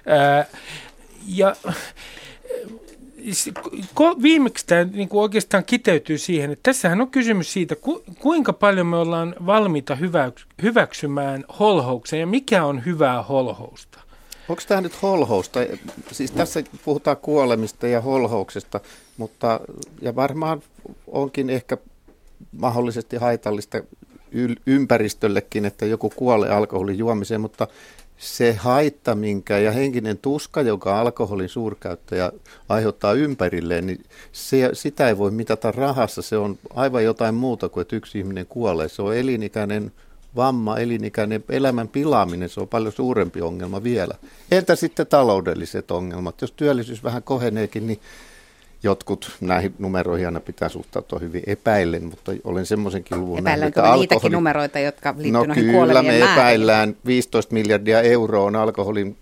Ää, 0.08 0.46
ja 1.28 1.56
viimeksi 4.22 4.68
tämä 4.68 4.84
niin 4.84 5.10
kuin 5.10 5.22
oikeastaan 5.22 5.66
kiteytyy 5.66 6.18
siihen, 6.18 6.52
että 6.52 6.64
tässähän 6.64 7.02
on 7.02 7.12
kysymys 7.12 7.54
siitä, 7.54 7.76
ku, 7.76 8.04
kuinka 8.20 8.54
paljon 8.54 8.88
me 8.88 8.98
ollaan 8.98 9.36
valmiita 9.46 9.98
hyväksymään 10.62 11.46
holhouksen 11.60 12.20
ja 12.20 12.28
mikä 12.28 12.66
on 12.66 12.86
hyvää 12.86 13.24
holhousta. 13.24 13.95
Onko 14.50 14.62
tämä 14.68 14.82
nyt 14.82 15.02
holhousta? 15.02 15.60
Siis 16.12 16.32
tässä 16.32 16.64
puhutaan 16.86 17.18
kuolemista 17.18 17.88
ja 17.88 18.02
holhouksesta, 18.02 18.80
mutta 19.18 19.60
ja 20.02 20.16
varmaan 20.16 20.62
onkin 21.08 21.50
ehkä 21.50 21.78
mahdollisesti 22.52 23.16
haitallista 23.16 23.78
ympäristöllekin, 24.66 25.66
että 25.66 25.86
joku 25.86 26.10
kuolee 26.16 26.50
alkoholin 26.50 26.98
juomiseen, 26.98 27.42
mutta 27.42 27.68
se 28.18 28.54
haitta, 28.54 29.16
minkä 29.16 29.58
ja 29.58 29.72
henkinen 29.72 30.18
tuska, 30.18 30.62
joka 30.62 31.00
alkoholin 31.00 31.50
suurkäyttäjä 31.50 32.32
aiheuttaa 32.70 33.14
ympärilleen, 33.14 33.88
niin 33.88 34.04
se, 34.32 34.70
sitä 34.74 35.08
ei 35.08 35.18
voi 35.18 35.32
mitata 35.32 35.72
rahassa. 35.72 36.22
Se 36.22 36.38
on 36.38 36.58
aivan 36.76 37.04
jotain 37.04 37.36
muuta 37.36 37.70
kuin, 37.70 37.82
että 37.82 37.96
yksi 37.96 38.20
ihminen 38.20 38.46
kuolee. 38.46 38.90
Se 38.90 39.02
on 39.02 39.16
elinikäinen 39.16 39.92
vamma, 40.36 40.78
elinikäinen 40.78 41.44
elämän 41.50 41.88
pilaaminen, 41.88 42.50
se 42.50 42.60
on 42.60 42.68
paljon 42.68 42.94
suurempi 42.94 43.42
ongelma 43.42 43.84
vielä. 43.84 44.16
Entä 44.52 44.76
sitten 44.76 45.08
taloudelliset 45.08 45.92
ongelmat? 45.92 46.42
Jos 46.42 46.52
työllisyys 46.52 47.04
vähän 47.04 47.24
koheneekin, 47.24 47.88
niin 47.88 48.00
jotkut 48.84 49.32
näihin 49.42 49.74
numeroihin 49.80 50.26
aina 50.26 50.40
pitää 50.40 50.70
suhtautua 50.70 51.20
hyvin 51.20 51.44
epäillen, 51.48 52.04
mutta 52.04 52.32
olen 52.44 52.66
semmoisenkin 52.66 53.20
luvun 53.20 53.44
nähnyt, 53.44 53.68
että 53.68 53.84
alkoholi... 53.84 54.00
niitäkin 54.02 54.32
numeroita, 54.32 54.80
jotka 54.80 55.16
liittyvät 55.18 55.48
no, 55.48 55.54
noihin 55.54 55.72
kyllä, 55.72 56.04
me 56.04 56.20
epäillään 56.20 56.96
15 57.06 57.54
miljardia 57.54 58.02
euroa 58.02 58.46
on 58.46 58.56
alkoholin 58.56 59.18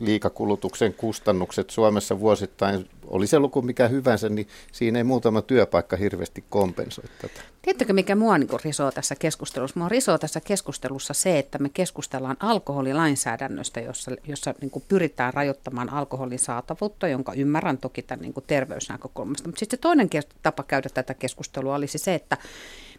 liikakulutuksen 0.00 0.94
kustannukset 0.94 1.70
Suomessa 1.70 2.20
vuosittain 2.20 2.88
oli 3.08 3.26
se 3.26 3.38
luku 3.38 3.62
mikä 3.62 3.88
hyvänsä, 3.88 4.28
niin 4.28 4.48
siinä 4.72 4.98
ei 4.98 5.04
muutama 5.04 5.42
työpaikka 5.42 5.96
hirveästi 5.96 6.44
kompensoi 6.48 7.04
tätä. 7.22 7.40
Tiedättekö, 7.62 7.92
mikä 7.92 8.14
mua 8.14 8.38
niin 8.38 8.48
risoo 8.64 8.90
tässä 8.90 9.14
keskustelussa? 9.14 9.80
Mua 9.80 9.88
risoo 9.88 10.18
tässä 10.18 10.40
keskustelussa 10.40 11.14
se, 11.14 11.38
että 11.38 11.58
me 11.58 11.68
keskustellaan 11.68 12.36
alkoholilainsäädännöstä, 12.40 13.80
jossa, 13.80 14.10
jossa 14.26 14.54
niin 14.60 14.82
pyritään 14.88 15.34
rajoittamaan 15.34 15.92
alkoholin 15.92 16.38
saatavuutta, 16.38 17.08
jonka 17.08 17.32
ymmärrän 17.32 17.78
toki 17.78 18.02
tämän 18.02 18.22
niin 18.22 18.34
terveysnäkökulmasta. 18.46 19.48
Mutta 19.48 19.58
sitten 19.58 19.76
se 19.76 19.80
toinen 19.80 20.08
tapa 20.42 20.62
käydä 20.62 20.88
tätä 20.94 21.14
keskustelua 21.14 21.74
olisi 21.74 21.98
se, 21.98 22.14
että 22.14 22.36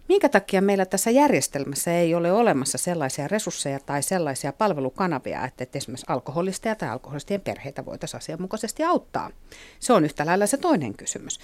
Minkä 0.10 0.30
takia 0.30 0.62
meillä 0.62 0.86
tässä 0.86 1.12
järjestelmässä 1.12 1.94
ei 1.94 2.16
ole 2.16 2.32
olemassa 2.32 2.78
sellaisia 2.78 3.28
resursseja 3.28 3.80
tai 3.80 4.04
sellaisia 4.04 4.54
palvelukanavia, 4.54 5.46
että, 5.46 5.64
että 5.64 5.78
esimerkiksi 5.78 6.06
alkoholisteja 6.10 6.76
tai 6.76 6.90
alkoholistien 6.90 7.42
perheitä 7.42 7.86
voitaisiin 7.86 8.18
asianmukaisesti 8.18 8.84
auttaa? 8.84 9.30
Se 9.80 9.94
on 9.94 10.06
yhtä 10.06 10.26
lailla 10.26 10.48
se 10.48 10.58
toinen 10.58 10.94
kysymys 10.94 11.40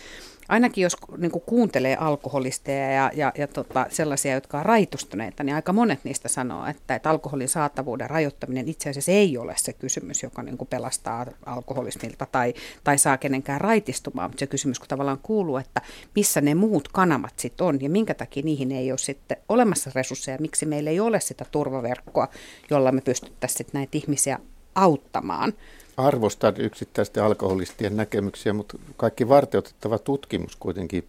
ainakin 0.50 0.82
jos 0.82 0.98
niin 1.18 1.32
kuin 1.32 1.44
kuuntelee 1.46 1.96
alkoholisteja 1.96 2.92
ja, 2.92 3.12
ja, 3.14 3.32
ja 3.38 3.48
tota, 3.48 3.86
sellaisia, 3.90 4.34
jotka 4.34 4.60
on 4.60 4.66
raitustuneita, 4.66 5.44
niin 5.44 5.56
aika 5.56 5.74
monet 5.74 6.00
niistä 6.04 6.30
sanoo, 6.30 6.66
että, 6.66 6.96
että 6.96 7.10
alkoholin 7.10 7.50
saatavuuden 7.50 8.10
rajoittaminen 8.10 8.68
itse 8.68 8.90
asiassa 8.90 9.12
ei 9.12 9.38
ole 9.38 9.54
se 9.58 9.74
kysymys, 9.74 10.24
joka 10.24 10.44
niin 10.44 10.58
kuin 10.58 10.68
pelastaa 10.68 11.26
alkoholismilta 11.46 12.28
tai, 12.32 12.54
tai 12.84 12.98
saa 12.98 13.18
kenenkään 13.18 13.62
raitistumaan. 13.62 14.30
Mutta 14.30 14.40
se 14.40 14.48
kysymys 14.48 14.80
kun 14.80 14.88
tavallaan 14.88 15.20
kuuluu, 15.24 15.58
että 15.58 15.82
missä 16.16 16.42
ne 16.42 16.56
muut 16.56 16.88
kanavat 16.88 17.40
sitten 17.40 17.68
on 17.68 17.82
ja 17.82 17.90
minkä 17.90 18.14
takia 18.14 18.44
niihin 18.44 18.55
ei 18.72 18.92
ole 18.92 18.98
sitten 18.98 19.38
olemassa 19.50 19.92
resursseja, 19.96 20.38
miksi 20.42 20.66
meillä 20.66 20.90
ei 20.90 21.00
ole 21.00 21.20
sitä 21.20 21.46
turvaverkkoa, 21.52 22.28
jolla 22.70 22.92
me 22.92 23.02
pystyttäisiin 23.02 23.68
näitä 23.74 23.98
ihmisiä 23.98 24.40
auttamaan. 24.76 25.54
Arvostan 25.98 26.54
yksittäisten 26.58 27.24
alkoholistien 27.24 27.98
näkemyksiä, 27.98 28.54
mutta 28.54 28.78
kaikki 28.98 29.30
varteutettava 29.30 30.00
tutkimus 30.00 30.56
kuitenkin 30.56 31.08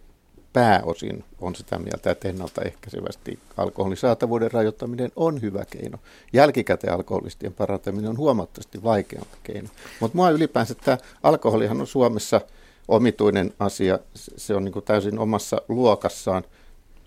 pääosin 0.53 1.23
on 1.41 1.55
sitä 1.55 1.79
mieltä, 1.79 2.11
että 2.11 2.29
ennaltaehkäisevästi 2.29 3.39
alkoholin 3.57 3.97
saatavuuden 3.97 4.51
rajoittaminen 4.51 5.11
on 5.15 5.41
hyvä 5.41 5.65
keino. 5.65 5.97
Jälkikäteen 6.33 6.93
alkoholistien 6.93 7.53
parantaminen 7.53 8.09
on 8.09 8.17
huomattavasti 8.17 8.83
vaikeampi 8.83 9.37
keino. 9.43 9.69
Mutta 9.99 10.17
mua 10.17 10.29
ylipäänsä 10.29 10.75
tämä 10.75 10.97
alkoholihan 11.23 11.81
on 11.81 11.87
Suomessa 11.87 12.41
omituinen 12.87 13.53
asia. 13.59 13.99
Se 14.15 14.55
on 14.55 14.65
niin 14.65 14.83
täysin 14.85 15.19
omassa 15.19 15.61
luokassaan. 15.67 16.43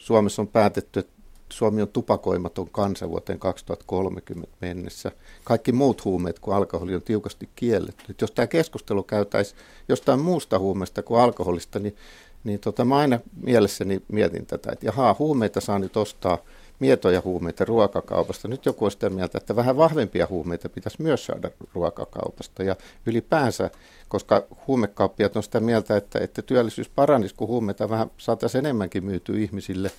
Suomessa 0.01 0.43
on 0.43 0.49
päätetty, 0.49 1.01
että 1.01 1.13
Suomi 1.49 1.83
on 1.83 1.89
tupakoimaton 1.89 2.71
kansa 2.71 3.09
vuoteen 3.09 3.39
2030 3.39 4.57
mennessä. 4.61 5.13
Kaikki 5.45 5.73
muut 5.73 6.05
huumeet 6.05 6.39
kuin 6.39 6.57
alkoholi 6.57 6.95
on 6.95 7.03
tiukasti 7.03 7.49
kielletty. 7.57 8.05
Et 8.11 8.21
jos 8.21 8.31
tämä 8.31 8.47
keskustelu 8.47 9.03
käytäisi 9.03 9.55
jostain 9.89 10.21
muusta 10.21 10.59
huumeesta 10.59 11.03
kuin 11.03 11.21
alkoholista, 11.21 11.79
niin, 11.79 11.97
niin 12.45 12.61
tota, 12.61 12.85
mä 12.85 12.97
aina 12.97 13.21
mielessäni 13.43 14.03
mietin 14.09 14.47
tätä, 14.47 14.73
että 14.73 14.87
jaha, 14.87 15.17
huumeita 15.19 15.61
saa 15.61 15.79
nyt 15.79 15.97
ostaa 15.97 16.39
mietoja 16.81 17.23
huumeita 17.25 17.65
ruokakaupasta. 17.65 18.49
Nyt 18.49 18.67
joku 18.67 18.85
on 18.85 18.91
sitä 18.91 19.11
mieltä, 19.11 19.39
että 19.39 19.57
vähän 19.57 19.77
vahvempia 19.77 20.27
huumeita 20.31 20.69
pitäisi 20.69 21.03
myös 21.03 21.27
saada 21.27 21.51
ruokakaupasta. 21.75 22.63
Ja 22.63 22.77
ylipäänsä, 23.07 23.71
koska 24.09 24.43
huumekauppiat 24.67 25.37
on 25.37 25.43
sitä 25.43 25.61
mieltä, 25.61 25.97
että, 25.97 26.19
että 26.19 26.43
työllisyys 26.43 26.89
paranisi, 26.89 27.35
kun 27.35 27.49
huumeita 27.49 27.91
vähän 27.91 28.11
saataisiin 28.19 28.65
enemmänkin 28.65 29.05
myytyä 29.05 29.39
ihmisille, 29.39 29.91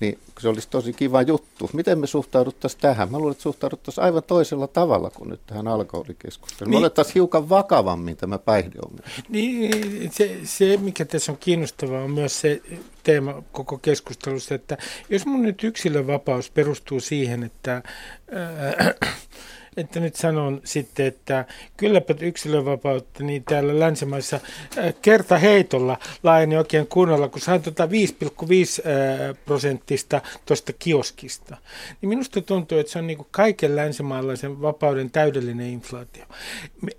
niin 0.00 0.18
se 0.40 0.48
olisi 0.48 0.68
tosi 0.70 0.92
kiva 0.92 1.22
juttu. 1.22 1.70
Miten 1.72 1.98
me 1.98 2.06
suhtauduttaisiin 2.06 2.80
tähän? 2.80 3.10
Mä 3.10 3.18
luulen, 3.18 3.32
että 3.32 3.42
suhtauduttaisiin 3.42 4.04
aivan 4.04 4.22
toisella 4.22 4.66
tavalla 4.66 5.10
kuin 5.10 5.30
nyt 5.30 5.40
tähän 5.46 5.68
alkoholikeskusteluun. 5.68 6.70
Niin. 6.70 6.80
Me 6.80 6.84
olettaisiin 6.84 7.14
hiukan 7.14 7.48
vakavammin 7.48 8.16
tämä 8.16 8.38
päihdeongelma. 8.38 9.10
Niin, 9.28 10.12
se, 10.12 10.38
se, 10.44 10.76
mikä 10.76 11.04
tässä 11.04 11.32
on 11.32 11.38
kiinnostavaa, 11.38 12.02
on 12.02 12.10
myös 12.10 12.40
se 12.40 12.62
teema 13.02 13.42
koko 13.52 13.78
keskustelussa, 13.78 14.54
että 14.54 14.78
jos 15.10 15.26
mun 15.26 15.42
nyt 15.42 15.64
yksilönvapaus 15.64 16.50
perustuu 16.50 17.00
siihen, 17.00 17.42
että... 17.42 17.74
Äh, 17.76 18.94
että 19.78 20.00
nyt 20.00 20.16
sanon 20.16 20.60
sitten, 20.64 21.06
että 21.06 21.44
kylläpä 21.76 22.14
yksilönvapautta 22.20 23.24
niin 23.24 23.44
täällä 23.44 23.80
länsimaissa 23.80 24.40
äh, 24.78 24.94
kerta 25.02 25.38
heitolla 25.38 25.98
laajeni 26.22 26.56
oikein 26.56 26.86
kunnolla, 26.86 27.28
kun 27.28 27.40
sain 27.40 27.62
tuota 27.62 27.86
5,5 27.86 27.90
äh, 27.90 29.36
prosenttista 29.44 30.20
tuosta 30.46 30.72
kioskista. 30.72 31.56
Niin 32.00 32.08
minusta 32.08 32.40
tuntuu, 32.40 32.78
että 32.78 32.92
se 32.92 32.98
on 32.98 33.06
niin 33.06 33.16
kuin 33.16 33.28
kaiken 33.30 33.76
länsimaalaisen 33.76 34.62
vapauden 34.62 35.10
täydellinen 35.10 35.66
inflaatio. 35.66 36.24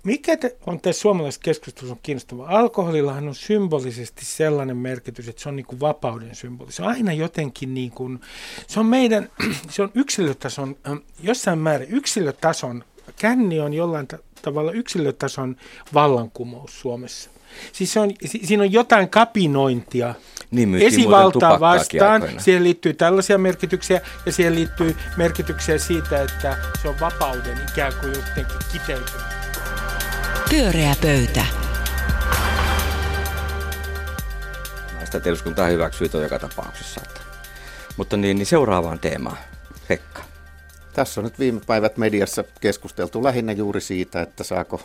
Mikä 0.04 0.38
on 0.66 0.80
tässä 0.80 1.00
suomalaisessa 1.00 1.42
keskustelussa 1.44 1.96
kiinnostavaa? 2.02 2.58
Alkoholillahan 2.58 3.28
on 3.28 3.34
symbolisesti 3.34 4.24
sellainen 4.24 4.76
merkitys, 4.76 5.28
että 5.28 5.42
se 5.42 5.48
on 5.48 5.56
niin 5.56 5.66
kuin 5.66 5.80
vapauden 5.80 6.34
symboli. 6.34 6.72
Se 6.72 6.82
on 6.82 6.88
aina 6.88 7.12
jotenkin 7.12 7.74
niin 7.74 7.90
kuin, 7.90 8.20
se 8.66 8.80
on 8.80 8.86
meidän, 8.86 9.30
se 9.70 9.82
on 9.82 9.90
yksilötason, 9.94 10.76
äh, 10.88 10.98
jossain 11.22 11.58
määrin 11.58 11.88
yksilötason 11.90 12.69
känni 13.18 13.60
on 13.60 13.74
jollain 13.74 14.06
ta- 14.06 14.18
tavalla 14.42 14.72
yksilötason 14.72 15.56
vallankumous 15.94 16.80
Suomessa. 16.80 17.30
Siis 17.72 17.96
on, 17.96 18.10
si- 18.24 18.40
siinä 18.44 18.62
on 18.62 18.72
jotain 18.72 19.08
kapinointia 19.08 20.14
niin, 20.50 20.74
esivaltaa 20.74 21.60
vastaan. 21.60 22.12
Aikoina. 22.22 22.40
Siihen 22.40 22.64
liittyy 22.64 22.94
tällaisia 22.94 23.38
merkityksiä 23.38 24.00
ja 24.26 24.32
siihen 24.32 24.54
liittyy 24.54 24.96
merkityksiä 25.16 25.78
siitä, 25.78 26.22
että 26.22 26.56
se 26.82 26.88
on 26.88 27.00
vapauden 27.00 27.58
ikään 27.72 27.92
kuin 28.00 28.12
jotenkin 28.14 28.58
kiteytymä. 28.72 29.22
Pyöreä 30.50 30.94
pöytä. 31.02 31.44
Sitä 35.04 35.20
eduskunta 35.24 35.66
hyväksyy 35.66 36.08
tuon 36.08 36.22
joka 36.22 36.38
tapauksessa. 36.38 37.00
Että. 37.04 37.20
Mutta 37.96 38.16
niin, 38.16 38.36
niin 38.36 38.46
seuraavaan 38.46 38.98
teemaan. 38.98 39.36
Pekka. 39.88 40.22
Tässä 40.92 41.20
on 41.20 41.24
nyt 41.24 41.38
viime 41.38 41.60
päivät 41.66 41.96
mediassa 41.96 42.44
keskusteltu 42.60 43.24
lähinnä 43.24 43.52
juuri 43.52 43.80
siitä, 43.80 44.22
että 44.22 44.44
saako 44.44 44.80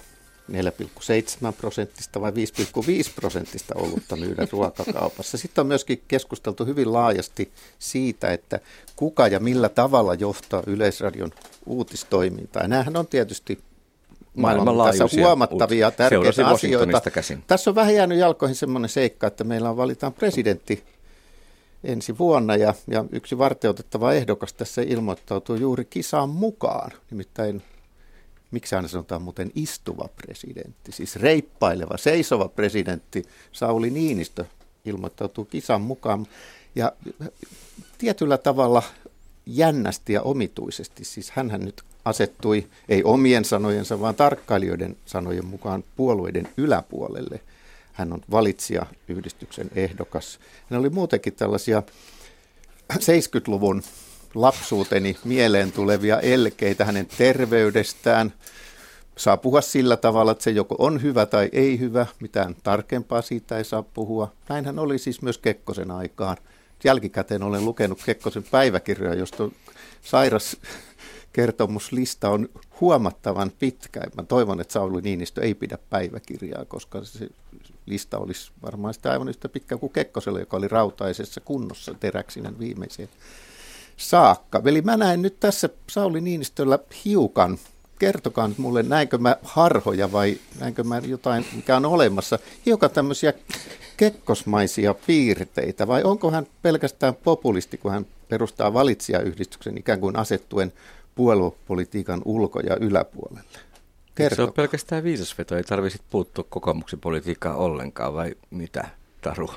4,7 0.51 1.53
prosenttista 1.57 2.21
vai 2.21 2.31
5,5 2.31 2.35
prosenttista 3.15 3.75
olutta 3.77 4.15
myydä 4.15 4.47
ruokakaupassa. 4.51 5.37
Sitten 5.37 5.61
on 5.61 5.67
myöskin 5.67 6.01
keskusteltu 6.07 6.65
hyvin 6.65 6.93
laajasti 6.93 7.51
siitä, 7.79 8.33
että 8.33 8.59
kuka 8.95 9.27
ja 9.27 9.39
millä 9.39 9.69
tavalla 9.69 10.13
johtaa 10.13 10.63
Yleisradion 10.67 11.31
uutistoimintaa. 11.65 12.61
Ja 12.61 12.67
näähän 12.67 12.97
on 12.97 13.07
tietysti 13.07 13.59
maailmanlaajuisia 14.35 15.25
huomattavia 15.25 15.91
tärkeitä 15.91 16.47
asioita. 16.47 17.11
Käsin. 17.11 17.43
Tässä 17.47 17.71
on 17.71 17.75
vähän 17.75 17.95
jäänyt 17.95 18.17
jalkoihin 18.17 18.55
semmoinen 18.55 18.89
seikka, 18.89 19.27
että 19.27 19.43
meillä 19.43 19.69
on 19.69 19.77
valitaan 19.77 20.13
presidentti 20.13 20.83
ensi 21.85 22.17
vuonna 22.17 22.55
ja, 22.55 22.73
ja 22.87 23.05
yksi 23.11 23.37
varteutettava 23.37 24.13
ehdokas 24.13 24.53
tässä 24.53 24.81
ilmoittautuu 24.81 25.55
juuri 25.55 25.85
kisaan 25.85 26.29
mukaan. 26.29 26.91
Nimittäin, 27.11 27.61
miksi 28.51 28.75
aina 28.75 28.87
sanotaan 28.87 29.21
muuten 29.21 29.51
istuva 29.55 30.09
presidentti, 30.15 30.91
siis 30.91 31.15
reippaileva, 31.15 31.97
seisova 31.97 32.47
presidentti 32.47 33.23
Sauli 33.51 33.89
Niinistö 33.89 34.45
ilmoittautuu 34.85 35.45
kisan 35.45 35.81
mukaan. 35.81 36.27
Ja 36.75 36.91
tietyllä 37.97 38.37
tavalla 38.37 38.83
jännästi 39.45 40.13
ja 40.13 40.21
omituisesti, 40.21 41.05
siis 41.05 41.31
hän 41.31 41.47
nyt 41.47 41.81
asettui 42.05 42.67
ei 42.89 43.03
omien 43.03 43.45
sanojensa, 43.45 43.99
vaan 43.99 44.15
tarkkailijoiden 44.15 44.97
sanojen 45.05 45.45
mukaan 45.45 45.83
puolueiden 45.95 46.47
yläpuolelle– 46.57 47.39
hän 47.95 48.13
on 48.13 48.21
valitsija-yhdistyksen 48.31 49.69
ehdokas. 49.75 50.39
Hän 50.69 50.79
oli 50.79 50.89
muutenkin 50.89 51.33
tällaisia 51.33 51.83
70-luvun 52.93 53.83
lapsuuteni 54.35 55.17
mieleen 55.23 55.71
tulevia 55.71 56.19
elkeitä 56.19 56.85
hänen 56.85 57.07
terveydestään. 57.17 58.33
Saa 59.17 59.37
puhua 59.37 59.61
sillä 59.61 59.97
tavalla, 59.97 60.31
että 60.31 60.43
se 60.43 60.51
joko 60.51 60.75
on 60.79 61.01
hyvä 61.01 61.25
tai 61.25 61.49
ei 61.51 61.79
hyvä, 61.79 62.05
mitään 62.19 62.55
tarkempaa 62.63 63.21
siitä 63.21 63.57
ei 63.57 63.63
saa 63.63 63.83
puhua. 63.83 64.31
Näinhän 64.49 64.79
oli 64.79 64.97
siis 64.97 65.21
myös 65.21 65.37
Kekkosen 65.37 65.91
aikaan. 65.91 66.37
Jälkikäteen 66.83 67.43
olen 67.43 67.65
lukenut 67.65 68.01
Kekkosen 68.05 68.43
päiväkirjoja, 68.51 69.15
josta 69.15 69.49
sairas 70.01 70.57
kertomuslista 71.33 72.29
on 72.29 72.49
huomattavan 72.81 73.51
pitkä. 73.59 74.01
Mä 74.17 74.23
toivon, 74.23 74.61
että 74.61 74.73
Sauli 74.73 75.01
Niinistö 75.01 75.41
ei 75.41 75.53
pidä 75.53 75.77
päiväkirjaa, 75.89 76.65
koska 76.65 77.03
se 77.03 77.29
lista 77.85 78.17
olisi 78.17 78.51
varmaan 78.61 78.93
sitä 78.93 79.11
aivan 79.11 79.29
yhtä 79.29 79.49
pitkä 79.49 79.77
kuin 79.77 79.93
Kekkosella, 79.93 80.39
joka 80.39 80.57
oli 80.57 80.67
rautaisessa 80.67 81.41
kunnossa 81.41 81.93
teräksinen 81.93 82.59
viimeiseen 82.59 83.09
saakka. 83.97 84.61
Eli 84.65 84.81
mä 84.81 84.97
näen 84.97 85.21
nyt 85.21 85.39
tässä 85.39 85.69
Sauli 85.89 86.21
Niinistöllä 86.21 86.79
hiukan, 87.05 87.57
kertokaa 87.99 88.47
nyt 88.47 88.57
mulle, 88.57 88.83
näinkö 88.83 89.17
mä 89.17 89.37
harhoja 89.43 90.11
vai 90.11 90.37
näinkö 90.59 90.83
mä 90.83 90.97
jotain, 90.97 91.45
mikä 91.55 91.77
on 91.77 91.85
olemassa, 91.85 92.39
hiukan 92.65 92.91
tämmöisiä 92.91 93.33
kekkosmaisia 93.97 94.93
piirteitä, 95.07 95.87
vai 95.87 96.03
onko 96.03 96.31
hän 96.31 96.47
pelkästään 96.61 97.15
populisti, 97.15 97.77
kun 97.77 97.91
hän 97.91 98.05
perustaa 98.29 98.73
valitsijayhdistyksen 98.73 99.77
ikään 99.77 99.99
kuin 99.99 100.15
asettuen 100.15 100.73
puoluepolitiikan 101.15 102.21
ulko- 102.25 102.59
ja 102.59 102.75
yläpuolelle? 102.75 103.59
Kertokaa. 104.15 104.45
Se 104.45 104.49
on 104.49 104.53
pelkästään 104.53 105.03
viisasveto, 105.03 105.57
ei 105.57 105.63
tarvitse 105.63 105.99
puuttua 106.09 106.45
kokoomuksen 106.49 106.99
politiikkaan 106.99 107.57
ollenkaan, 107.57 108.13
vai 108.13 108.35
mitä, 108.49 108.87
Taru? 109.21 109.49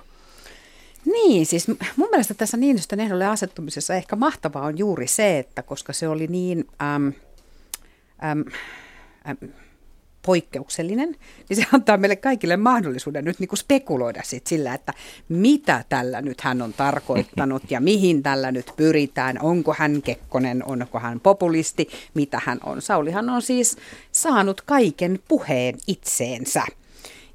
Niin, 1.05 1.47
siis 1.47 1.69
mun 1.97 2.09
mielestä 2.11 2.35
tässä 2.35 2.57
Niinistön 2.57 3.01
ehdolle 3.01 3.27
asettumisessa 3.27 3.95
ehkä 3.95 4.17
mahtavaa 4.17 4.65
on 4.65 4.79
juuri 4.79 5.07
se, 5.07 5.39
että 5.39 5.63
koska 5.63 5.93
se 5.93 6.09
oli 6.09 6.27
niin... 6.27 6.65
Äm, 6.83 7.13
äm, 8.25 8.45
äm, 9.29 9.53
poikkeuksellinen, 10.27 11.17
niin 11.49 11.57
se 11.57 11.67
antaa 11.73 11.97
meille 11.97 12.17
kaikille 12.17 12.57
mahdollisuuden 12.57 13.25
nyt 13.25 13.41
niin 13.41 13.49
kuin 13.49 13.59
spekuloida 13.59 14.21
sit 14.25 14.47
sillä, 14.47 14.75
että 14.75 14.93
mitä 15.29 15.85
tällä 15.89 16.23
nyt 16.23 16.41
hän 16.41 16.63
on 16.63 16.73
tarkoittanut 16.73 17.71
ja 17.71 17.81
mihin 17.81 18.23
tällä 18.23 18.53
nyt 18.53 18.73
pyritään. 18.77 19.39
Onko 19.43 19.75
hän 19.79 20.03
Kekkonen, 20.03 20.65
onko 20.65 20.99
hän 20.99 21.21
populisti, 21.21 21.89
mitä 22.15 22.41
hän 22.45 22.59
on. 22.65 22.83
Saulihan 22.83 23.31
on 23.31 23.43
siis 23.43 23.77
saanut 24.13 24.61
kaiken 24.61 25.19
puheen 25.29 25.75
itseensä. 25.87 26.63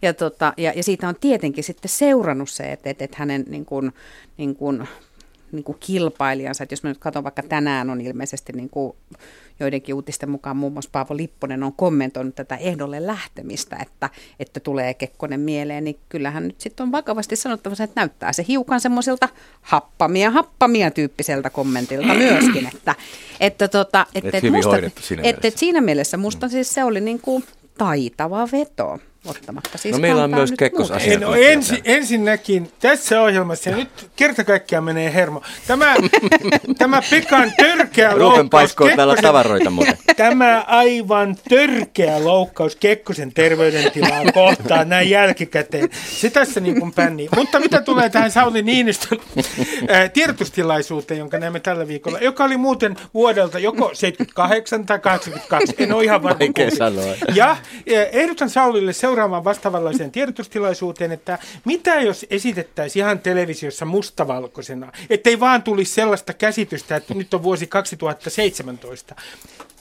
Ja, 0.02 0.14
tota, 0.14 0.54
ja, 0.58 0.74
ja 0.76 0.84
siitä 0.84 1.08
on 1.08 1.16
tietenkin 1.22 1.64
sitten 1.64 1.90
seurannut 1.90 2.50
se, 2.50 2.64
että, 2.64 2.90
että, 2.90 3.04
että 3.06 3.18
hänen 3.20 3.46
niin 3.48 3.66
kuin, 3.66 3.92
niin 4.38 4.56
kuin, 4.56 4.88
niin 5.52 5.64
kuin 5.64 5.78
kilpailijansa, 5.80 6.64
että 6.64 6.74
jos 6.74 6.84
mä 6.84 6.90
nyt 6.90 6.98
katson 6.98 7.24
vaikka 7.24 7.44
tänään 7.44 7.90
on 7.90 8.02
ilmeisesti 8.02 8.54
niin 8.54 8.70
kuin 8.70 8.96
joidenkin 9.60 9.96
uutisten 9.96 10.30
mukaan 10.30 10.58
muun 10.58 10.74
muassa 10.74 10.90
Paavo 10.92 11.18
Lipponen 11.18 11.64
on 11.64 11.74
kommentoinut 11.74 12.36
tätä 12.36 12.56
ehdolle 12.56 13.08
lähtemistä, 13.08 13.78
että, 13.82 14.10
että 14.40 14.60
tulee 14.60 14.94
Kekkonen 14.94 15.40
mieleen, 15.40 15.84
niin 15.84 16.00
kyllähän 16.10 16.48
nyt 16.48 16.62
sitten 16.62 16.84
on 16.84 16.92
vakavasti 16.92 17.36
sanottava, 17.36 17.74
että 17.84 18.02
näyttää 18.02 18.34
se 18.34 18.46
hiukan 18.48 18.82
semmoiselta 18.82 19.30
happamia, 19.62 20.32
happamia 20.32 20.92
tyyppiseltä 20.92 21.50
kommentilta 21.50 22.14
myöskin, 22.14 22.68
että, 22.76 22.96
että, 23.40 23.68
tota, 23.68 24.06
että, 24.16 24.38
että, 24.38 24.52
musta, 24.52 24.72
siinä, 25.02 25.24
että, 25.24 25.48
että 25.48 25.60
siinä 25.60 25.82
mielessä 25.82 26.18
musta 26.18 26.50
siis 26.50 26.74
se 26.74 26.84
oli 26.84 27.02
niin 27.02 27.20
kuin 27.20 27.44
taitava 27.78 28.48
veto. 28.52 29.00
Ottamatta 29.26 29.78
siis 29.78 29.96
No 29.96 30.00
meillä 30.02 30.24
on 30.24 30.30
myös 30.30 30.50
nyt 30.50 30.60
Kekkos 30.60 30.80
muuten. 30.80 30.98
asia. 30.98 31.12
Ei, 31.12 31.18
no 31.18 31.34
ensi, 31.36 31.82
ensinnäkin 31.86 32.72
tässä 32.80 33.22
ohjelmassa, 33.22 33.70
ja 33.70 33.76
nyt 33.76 34.10
kerta 34.16 34.44
kaikkiaan 34.44 34.84
menee 34.84 35.14
hermo, 35.14 35.42
tämä, 35.68 35.96
tämä 36.78 37.02
Pekan 37.10 37.54
törkeä 37.58 38.10
Ruben 38.12 38.24
loukkaus, 38.26 38.50
paiskoo 38.50 38.88
täällä 38.96 39.14
Kekkosen- 39.14 39.22
tavaroita 39.22 39.70
muuten. 39.70 39.98
Tämä 40.18 40.64
aivan 40.68 41.36
törkeä 41.50 42.24
loukkaus 42.24 42.76
Kekkosen 42.76 43.34
terveydentilaa 43.34 44.24
kohtaan 44.34 44.90
näin 44.90 45.10
jälkikäteen. 45.10 45.90
Se 46.12 46.30
tässä 46.30 46.60
niin 46.60 46.80
kuin 46.80 46.94
pänni. 46.94 47.28
Mutta 47.36 47.60
mitä 47.60 47.82
tulee 47.82 48.10
tähän 48.10 48.32
Sauli 48.32 48.62
Niinistön 48.62 49.18
tiedotustilaisuuteen, 50.14 51.18
jonka 51.18 51.38
näemme 51.40 51.60
tällä 51.60 51.88
viikolla, 51.88 52.20
joka 52.20 52.44
oli 52.44 52.58
muuten 52.58 52.96
vuodelta 53.14 53.60
joko 53.60 53.90
78 53.94 54.86
tai 54.86 55.00
82, 55.00 55.76
en 55.78 55.94
ole 55.94 56.04
ihan 56.04 56.24
varma. 56.24 56.40
Ja 57.36 57.58
eh, 57.88 58.08
ehdotan 58.12 58.50
Saulille 58.50 58.94
seuraavaan 59.14 59.44
vastaavanlaiseen 59.44 60.12
tiedotustilaisuuteen, 60.12 61.12
että 61.12 61.40
mitä 61.66 62.02
jos 62.02 62.26
esitettäisiin 62.30 63.06
ihan 63.06 63.20
televisiossa 63.20 63.86
mustavalkoisena, 63.86 64.92
ettei 65.10 65.40
vaan 65.40 65.64
tulisi 65.64 65.94
sellaista 65.94 66.34
käsitystä, 66.34 66.96
että 66.96 67.14
nyt 67.14 67.34
on 67.34 67.44
vuosi 67.44 67.68
2017. 67.68 69.16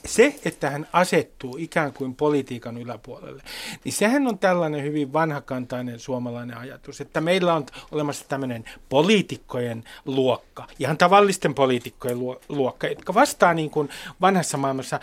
Se, 0.05 0.35
että 0.45 0.69
hän 0.69 0.87
asettuu 0.93 1.57
ikään 1.59 1.93
kuin 1.93 2.15
politiikan 2.15 2.77
yläpuolelle, 2.77 3.43
niin 3.83 3.93
sehän 3.93 4.27
on 4.27 4.39
tällainen 4.39 4.83
hyvin 4.83 5.13
vanhakantainen 5.13 5.99
suomalainen 5.99 6.57
ajatus, 6.57 7.01
että 7.01 7.21
meillä 7.21 7.53
on 7.53 7.65
olemassa 7.91 8.25
tämmöinen 8.27 8.65
poliitikkojen 8.89 9.83
luokka, 10.05 10.67
ihan 10.79 10.97
tavallisten 10.97 11.53
poliitikkojen 11.53 12.19
luo- 12.19 12.41
luokka, 12.49 12.87
jotka 12.87 13.13
vastaa 13.13 13.53
niin 13.53 13.69
kuin 13.69 13.89
vanhassa 14.21 14.57
maailmassa 14.57 14.99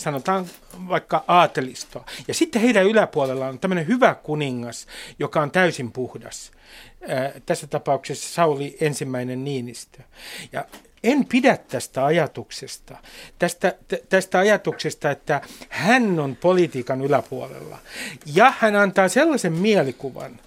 sanotaan 0.00 0.46
vaikka 0.88 1.24
aatelistoa. 1.28 2.04
Ja 2.28 2.34
sitten 2.34 2.62
heidän 2.62 2.86
yläpuolellaan 2.86 3.50
on 3.50 3.58
tämmöinen 3.58 3.86
hyvä 3.86 4.14
kuningas, 4.14 4.86
joka 5.18 5.40
on 5.40 5.50
täysin 5.50 5.92
puhdas. 5.92 6.52
Tässä 7.46 7.66
tapauksessa 7.66 8.34
Sauli 8.34 8.76
ensimmäinen 8.80 9.44
Niinistö. 9.44 10.02
Ja 10.52 10.64
en 11.04 11.26
pidä 11.26 11.56
tästä 11.56 12.04
ajatuksesta, 12.04 12.96
tästä, 13.38 13.74
t- 13.88 14.08
tästä 14.08 14.38
ajatuksesta, 14.38 15.10
että 15.10 15.40
hän 15.68 16.20
on 16.20 16.36
politiikan 16.36 17.00
yläpuolella. 17.00 17.78
Ja 18.34 18.54
hän 18.58 18.76
antaa 18.76 19.08
sellaisen 19.08 19.52
mielikuvan, 19.52 20.40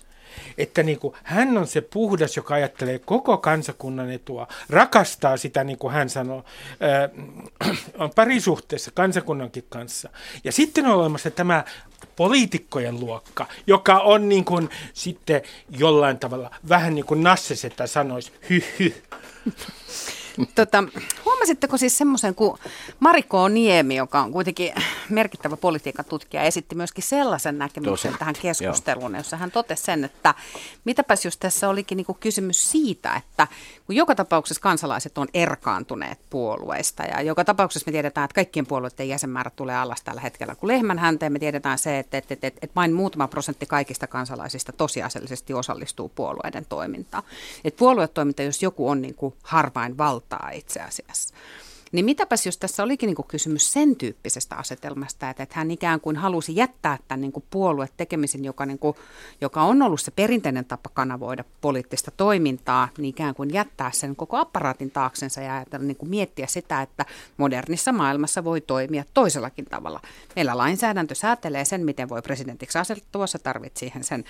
että 0.57 0.83
niin 0.83 0.99
kuin 0.99 1.15
hän 1.23 1.57
on 1.57 1.67
se 1.67 1.81
puhdas, 1.81 2.37
joka 2.37 2.55
ajattelee 2.55 2.99
koko 2.99 3.37
kansakunnan 3.37 4.11
etua, 4.11 4.47
rakastaa 4.69 5.37
sitä, 5.37 5.63
niin 5.63 5.77
kuin 5.77 5.93
hän 5.93 6.09
sanoo, 6.09 6.45
ää, 6.79 7.09
on 7.99 8.11
parisuhteessa 8.15 8.91
kansakunnankin 8.91 9.65
kanssa. 9.69 10.09
Ja 10.43 10.51
sitten 10.51 10.85
on 10.85 10.93
olemassa 10.93 11.31
tämä 11.31 11.63
poliitikkojen 12.15 12.99
luokka, 12.99 13.45
joka 13.67 13.99
on 13.99 14.29
niin 14.29 14.45
kuin 14.45 14.69
sitten 14.93 15.41
jollain 15.69 16.19
tavalla 16.19 16.55
vähän 16.69 16.95
niin 16.95 17.05
kuin 17.05 17.23
Nassesetä 17.23 17.87
sanoisi, 17.87 18.31
hy 18.49 18.63
hy. 18.79 18.93
Tota, 20.55 20.83
huomasitteko 21.25 21.77
siis 21.77 21.97
semmoisen 21.97 22.35
kuin 22.35 22.57
Mariko 22.99 23.47
Niemi, 23.47 23.95
joka 23.95 24.21
on 24.21 24.31
kuitenkin 24.31 24.73
merkittävä 25.09 25.57
politiikan 25.57 26.05
tutkija, 26.05 26.43
esitti 26.43 26.75
myöskin 26.75 27.03
sellaisen 27.03 27.57
näkemyksen 27.57 28.11
Tosi, 28.11 28.19
tähän 28.19 28.35
keskusteluun, 28.41 29.15
jossa 29.15 29.37
hän 29.37 29.51
totesi 29.51 29.83
sen, 29.83 30.03
että 30.03 30.33
mitäpäs 30.85 31.25
jos 31.25 31.37
tässä 31.37 31.69
olikin 31.69 31.95
niinku 31.95 32.13
kysymys 32.13 32.71
siitä, 32.71 33.15
että 33.15 33.47
kun 33.85 33.95
joka 33.95 34.15
tapauksessa 34.15 34.61
kansalaiset 34.61 35.17
on 35.17 35.27
erkaantuneet 35.33 36.19
puolueista 36.29 37.03
ja 37.03 37.21
joka 37.21 37.45
tapauksessa 37.45 37.87
me 37.87 37.91
tiedetään, 37.91 38.25
että 38.25 38.35
kaikkien 38.35 38.65
puolueiden 38.65 39.09
jäsenmäärät 39.09 39.55
tulee 39.55 39.77
alas 39.77 40.01
tällä 40.01 40.21
hetkellä 40.21 40.55
kuin 40.55 40.67
lehmän 40.67 40.99
hänteen. 40.99 41.33
Me 41.33 41.39
tiedetään 41.39 41.77
se, 41.77 41.99
että, 41.99 42.17
että, 42.17 42.33
että, 42.33 42.47
että 42.47 42.75
vain 42.75 42.93
muutama 42.93 43.27
prosentti 43.27 43.65
kaikista 43.65 44.07
kansalaisista 44.07 44.71
tosiasiallisesti 44.71 45.53
osallistuu 45.53 46.09
puolueiden 46.09 46.65
toimintaan. 46.69 47.23
Että 47.63 47.77
puoluetoiminta, 47.77 48.43
jos 48.43 48.63
joku 48.63 48.89
on 48.89 49.01
niin 49.01 49.15
kuin 49.15 49.33
harvain 49.43 49.97
valtaa 50.31 50.49
itse 50.49 50.81
asiassa. 50.81 51.33
Niin 51.91 52.05
mitäpäs 52.05 52.45
jos 52.45 52.57
tässä 52.57 52.83
olikin 52.83 53.07
niin 53.07 53.27
kysymys 53.27 53.73
sen 53.73 53.95
tyyppisestä 53.95 54.55
asetelmasta, 54.55 55.29
että, 55.29 55.43
että 55.43 55.55
hän 55.55 55.71
ikään 55.71 55.99
kuin 56.01 56.15
halusi 56.15 56.55
jättää 56.55 56.97
tämän 57.07 57.21
niin 57.21 57.31
kuin 57.31 57.43
puoluetekemisen, 57.49 58.45
joka, 58.45 58.65
niin 58.65 58.79
kuin, 58.79 58.95
joka 59.41 59.61
on 59.61 59.81
ollut 59.81 60.01
se 60.01 60.11
perinteinen 60.11 60.65
tapa 60.65 60.89
kanavoida 60.93 61.43
poliittista 61.61 62.11
toimintaa, 62.11 62.89
niin 62.97 63.09
ikään 63.09 63.35
kuin 63.35 63.53
jättää 63.53 63.91
sen 63.91 64.15
koko 64.15 64.37
apparaatin 64.37 64.91
taaksensa 64.91 65.41
ja 65.41 65.55
ajatella, 65.55 65.85
niin 65.85 65.97
kuin 65.97 66.09
miettiä 66.09 66.47
sitä, 66.47 66.81
että 66.81 67.05
modernissa 67.37 67.91
maailmassa 67.91 68.43
voi 68.43 68.61
toimia 68.61 69.03
toisellakin 69.13 69.65
tavalla. 69.65 70.01
Meillä 70.35 70.57
lainsäädäntö 70.57 71.15
säätelee 71.15 71.65
sen, 71.65 71.85
miten 71.85 72.09
voi 72.09 72.21
presidentiksi 72.21 72.77
asettua, 72.77 73.27
sä 73.27 73.39
tarvit 73.39 73.77
siihen 73.77 74.03
sen 74.03 74.23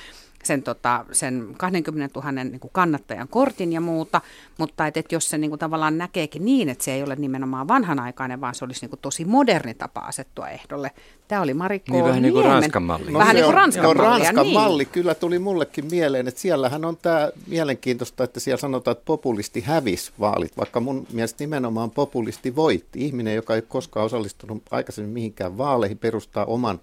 sen, 0.44 0.64
tota, 0.64 1.06
sen 1.12 1.48
20 1.58 2.20
000 2.20 2.32
niin 2.32 2.60
kuin 2.60 2.72
kannattajan 2.74 3.28
kortin 3.28 3.74
ja 3.74 3.82
muuta, 3.82 4.22
mutta 4.58 4.88
et, 4.88 4.98
et 4.98 5.12
jos 5.12 5.30
se 5.30 5.38
niin 5.38 5.52
kuin, 5.52 5.60
tavallaan 5.60 5.98
näkeekin 5.98 6.46
niin, 6.46 6.70
että 6.70 6.84
se 6.84 6.94
ei 6.94 7.04
ole 7.04 7.16
nimenomaan 7.16 7.68
vanhanaikainen, 7.68 8.42
vaan 8.42 8.56
se 8.56 8.66
olisi 8.66 8.82
niin 8.82 8.90
kuin, 8.90 9.00
tosi 9.00 9.26
moderni 9.26 9.74
tapa 9.74 10.00
asettua 10.00 10.50
ehdolle. 10.50 10.92
Tämä 11.28 11.42
oli 11.42 11.54
Marikko 11.54 11.92
Niin 11.94 12.06
vähän 12.06 12.22
niin 12.22 12.34
kuin 12.34 12.46
Ranskan 12.46 12.84
malli. 12.84 13.12
No, 13.12 13.20
vähän 13.20 13.36
niin 13.36 13.46
kuin 13.46 13.56
on- 13.56 13.62
Ranskan 13.62 13.84
no, 13.84 13.94
mallia, 13.94 14.10
Ranskan 14.10 14.46
niin. 14.46 14.54
malli 14.54 14.86
kyllä 14.86 15.16
tuli 15.16 15.40
mullekin 15.40 15.86
mieleen, 15.92 16.28
että 16.28 16.42
siellähän 16.42 16.86
on 16.86 16.98
tämä 16.98 17.30
mielenkiintoista, 17.48 18.24
että 18.24 18.40
siellä 18.40 18.60
sanotaan, 18.62 18.98
että 18.98 19.06
populisti 19.06 19.62
hävisi 19.62 20.12
vaalit, 20.20 20.58
vaikka 20.58 20.80
mun 20.80 21.08
mielestä 21.14 21.44
nimenomaan 21.44 21.92
populisti 21.92 22.56
voitti. 22.56 23.06
Ihminen, 23.06 23.36
joka 23.36 23.56
ei 23.56 23.62
koskaan 23.62 24.06
osallistunut 24.06 24.64
aikaisemmin 24.72 25.14
mihinkään 25.14 25.58
vaaleihin, 25.58 25.98
perustaa 25.98 26.46
oman 26.46 26.80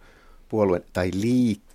puolueen 0.49 0.85
tai 0.93 1.11
liikkeen, 1.15 1.70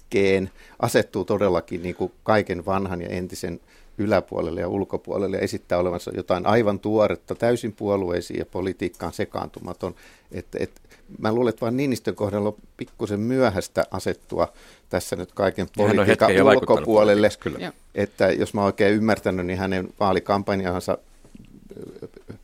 asettuu 0.80 1.26
todellakin 1.26 1.84
niin 1.84 1.96
kuin 1.96 2.12
kaiken 2.24 2.66
vanhan 2.66 3.02
ja 3.02 3.10
entisen 3.10 3.60
yläpuolelle 3.98 4.62
ja 4.62 4.68
ulkopuolelle 4.68 5.38
ja 5.38 5.44
esittää 5.44 5.78
olevansa 5.78 6.12
jotain 6.16 6.46
aivan 6.46 6.80
tuoretta, 6.80 7.36
täysin 7.36 7.74
puolueisiin 7.74 8.40
ja 8.40 8.46
politiikkaan 8.46 9.14
sekaantumaton. 9.14 9.96
Et, 10.32 10.46
et, 10.60 10.72
mä 11.20 11.34
luulen, 11.34 11.50
että 11.50 11.62
vaan 11.62 11.78
Niinistön 11.78 12.16
kohdalla 12.16 12.50
on 12.50 12.56
pikkusen 12.78 13.20
myöhäistä 13.20 13.86
asettua 13.92 14.54
tässä 14.90 15.16
nyt 15.16 15.32
kaiken 15.32 15.68
politiikan 15.78 16.32
ulkopuolelle. 16.56 17.30
kyllä. 17.40 17.74
Että 17.96 18.32
jos 18.32 18.54
mä 18.54 18.66
oikein 18.66 18.96
ymmärtänyt, 18.96 19.46
niin 19.46 19.60
hänen 19.60 19.88
vaalikampanjansa 20.00 20.98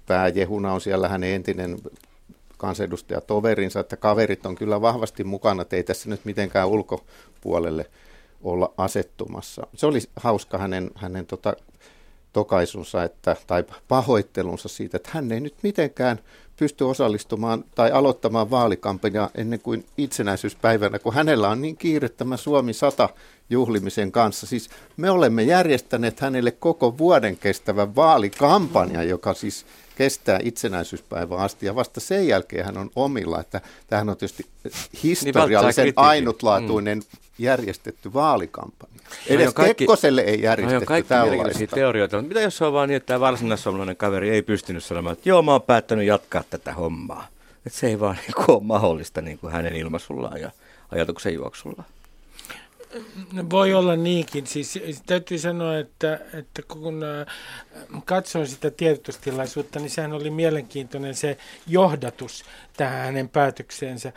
pääjehuna 0.07 0.73
on 0.73 0.81
siellä 0.81 1.09
hänen 1.09 1.29
entinen 1.29 1.77
kansanedustaja 2.61 3.21
toverinsa, 3.21 3.79
että 3.79 3.97
kaverit 3.97 4.45
on 4.45 4.55
kyllä 4.55 4.81
vahvasti 4.81 5.23
mukana, 5.23 5.61
että 5.61 5.75
ei 5.75 5.83
tässä 5.83 6.09
nyt 6.09 6.25
mitenkään 6.25 6.67
ulkopuolelle 6.67 7.85
olla 8.43 8.73
asettumassa. 8.77 9.67
Se 9.75 9.85
oli 9.85 9.99
hauska 10.15 10.57
hänen, 10.57 10.91
hänen 10.95 11.25
tota, 11.25 11.53
tokaisunsa 12.33 13.03
että, 13.03 13.35
tai 13.47 13.63
pahoittelunsa 13.87 14.69
siitä, 14.69 14.97
että 14.97 15.09
hän 15.13 15.31
ei 15.31 15.39
nyt 15.39 15.55
mitenkään 15.63 16.19
pysty 16.57 16.83
osallistumaan 16.83 17.63
tai 17.75 17.91
aloittamaan 17.91 18.49
vaalikampanjaa 18.49 19.29
ennen 19.35 19.59
kuin 19.59 19.85
itsenäisyyspäivänä, 19.97 20.99
kun 20.99 21.13
hänellä 21.13 21.49
on 21.49 21.61
niin 21.61 21.77
kiire 21.77 22.09
tämän 22.09 22.37
Suomi 22.37 22.73
100 22.73 23.09
juhlimisen 23.49 24.11
kanssa. 24.11 24.47
Siis 24.47 24.69
me 24.97 25.09
olemme 25.09 25.43
järjestäneet 25.43 26.19
hänelle 26.19 26.51
koko 26.51 26.97
vuoden 26.97 27.37
kestävän 27.37 27.95
vaalikampanjan, 27.95 29.09
joka 29.09 29.33
siis 29.33 29.65
kestää 30.01 30.39
itsenäisyyspäivän 30.43 31.39
asti 31.39 31.65
ja 31.65 31.75
vasta 31.75 31.99
sen 31.99 32.27
jälkeen 32.27 32.65
hän 32.65 32.77
on 32.77 32.89
omilla, 32.95 33.39
että 33.39 33.61
tämähän 33.87 34.09
on 34.09 34.17
tietysti 34.17 34.45
historiallisen 35.03 35.73
kritiikin. 35.73 36.03
ainutlaatuinen 36.03 36.97
mm. 36.97 37.19
järjestetty 37.37 38.13
vaalikampanja. 38.13 38.95
Edes 39.27 39.47
on 39.47 39.53
kaikki- 39.53 39.75
Kekkoselle 39.75 40.21
ei 40.21 40.41
järjestetty 40.41 40.85
kaikki 40.85 41.13
mielenkiintoisia 41.13 41.53
tällaista. 41.53 41.75
teorioita, 41.75 42.17
mutta 42.17 42.27
mitä 42.27 42.41
jos 42.41 42.57
se 42.57 42.65
on 42.65 42.73
vaan 42.73 42.89
niin, 42.89 42.97
että 42.97 43.07
tämä 43.07 43.19
varsinaissuomalainen 43.19 43.97
kaveri 43.97 44.29
ei 44.29 44.41
pystynyt 44.41 44.83
sanomaan, 44.83 45.13
että 45.13 45.29
joo, 45.29 45.41
mä 45.41 45.51
oon 45.51 45.61
päättänyt 45.61 46.05
jatkaa 46.05 46.43
tätä 46.49 46.73
hommaa. 46.73 47.27
Että 47.65 47.79
se 47.79 47.87
ei 47.87 47.99
vaan 47.99 48.15
niin 48.27 48.49
ole 48.49 48.63
mahdollista 48.63 49.21
niin 49.21 49.37
kuin 49.37 49.53
hänen 49.53 49.75
ilmaisullaan 49.75 50.41
ja 50.41 50.51
ajatuksen 50.91 51.33
juoksullaan. 51.33 51.87
Voi 53.49 53.73
olla 53.73 53.95
niinkin. 53.95 54.47
Siis 54.47 54.79
täytyy 55.05 55.39
sanoa, 55.39 55.77
että, 55.77 56.19
että 56.33 56.61
kun 56.61 57.03
äh, 57.03 57.25
katsoin 58.05 58.47
sitä 58.47 58.71
tiedotustilaisuutta, 58.71 59.79
niin 59.79 59.89
sehän 59.89 60.13
oli 60.13 60.29
mielenkiintoinen 60.29 61.15
se 61.15 61.37
johdatus 61.67 62.43
tähän 62.81 63.05
hänen 63.05 63.29
päätökseensä. 63.29 64.13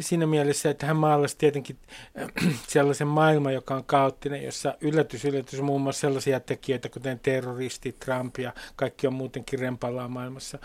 Siinä 0.00 0.26
mielessä, 0.26 0.70
että 0.70 0.86
hän 0.86 0.96
maalasi 0.96 1.38
tietenkin 1.38 1.76
äh, 2.20 2.28
sellaisen 2.68 3.06
maailman, 3.06 3.54
joka 3.54 3.74
on 3.74 3.84
kaoottinen, 3.84 4.42
jossa 4.42 4.74
yllätys, 4.80 5.24
yllätys, 5.24 5.60
muun 5.60 5.80
muassa 5.80 6.00
sellaisia 6.00 6.40
tekijöitä, 6.40 6.88
kuten 6.88 7.18
terroristit, 7.18 8.00
Trump 8.00 8.38
ja 8.38 8.52
kaikki 8.76 9.06
on 9.06 9.12
muutenkin 9.12 9.58
rempallaan 9.58 10.10
maailmassa. 10.10 10.58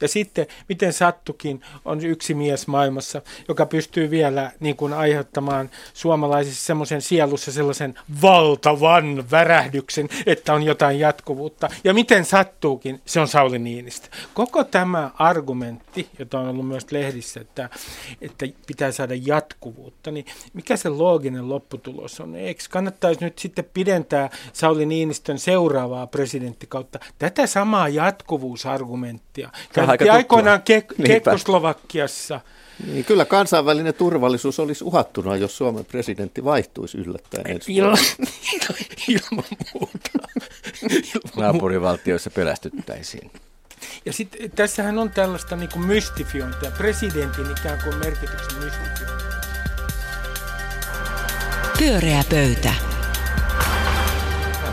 Ja 0.00 0.08
sitten, 0.08 0.46
miten 0.68 0.92
sattukin, 0.92 1.60
on 1.84 2.04
yksi 2.04 2.34
mies 2.34 2.66
maailmassa, 2.66 3.22
joka 3.48 3.66
pystyy 3.66 4.10
vielä 4.10 4.50
niin 4.60 4.76
kuin 4.76 4.92
aiheuttamaan 4.92 5.70
suomalaisissa 5.94 6.66
semmoisen 6.66 7.02
sielussa 7.02 7.52
sellaisen 7.52 7.94
valtavan 8.22 9.30
värähdyksen, 9.30 10.08
että 10.26 10.54
on 10.54 10.62
jotain 10.62 10.98
jatkuvuutta. 10.98 11.68
Ja 11.84 11.94
miten 11.94 12.24
sattuukin, 12.24 13.00
se 13.04 13.20
on 13.20 13.28
Sauli 13.28 13.58
Niinistä. 13.58 14.08
Koko 14.34 14.64
tämä 14.64 15.10
argumentti, 15.18 16.08
jota 16.18 16.40
on 16.40 16.48
ollut 16.48 16.68
myös 16.68 16.91
lehdissä, 16.92 17.40
että, 17.40 17.70
että 18.20 18.46
pitää 18.66 18.92
saada 18.92 19.14
jatkuvuutta, 19.26 20.10
niin 20.10 20.26
mikä 20.52 20.76
se 20.76 20.88
looginen 20.88 21.48
lopputulos 21.48 22.20
on? 22.20 22.36
Eikö 22.36 22.62
kannattaisi 22.70 23.24
nyt 23.24 23.38
sitten 23.38 23.64
pidentää 23.74 24.30
Sauli 24.52 24.86
Niinistön 24.86 25.38
seuraavaa 25.38 26.06
presidenttikautta 26.06 26.98
tätä 27.18 27.46
samaa 27.46 27.88
jatkuvuusargumenttia? 27.88 29.50
Käytettiin 29.72 30.12
aikoinaan 30.12 30.60
Ke- 30.60 31.04
Kekkoslovakiassa. 31.06 32.40
Niin 32.86 33.04
kyllä 33.04 33.24
kansainvälinen 33.24 33.94
turvallisuus 33.94 34.60
olisi 34.60 34.84
uhattuna, 34.84 35.36
jos 35.36 35.56
Suomen 35.56 35.84
presidentti 35.84 36.44
vaihtuisi 36.44 36.98
yllättäen 36.98 37.50
ensi 37.50 37.74
Ilman, 37.74 37.98
ilman 39.08 39.44
muuta. 39.74 40.10
Naapurivaltioissa 41.36 42.30
pelästyttäisiin. 42.30 43.30
Ja 44.04 44.12
sitten 44.12 44.50
tässähän 44.50 44.98
on 44.98 45.10
tällaista 45.10 45.56
niin 45.56 45.70
kuin 45.72 45.86
mystifiointia, 45.86 46.70
presidentin 46.70 47.50
ikään 47.50 47.78
kuin 47.84 47.96
merkityksen 47.96 48.64
mystifiointia. 48.64 49.08
Pyöreä 51.78 52.24
pöytä. 52.30 52.74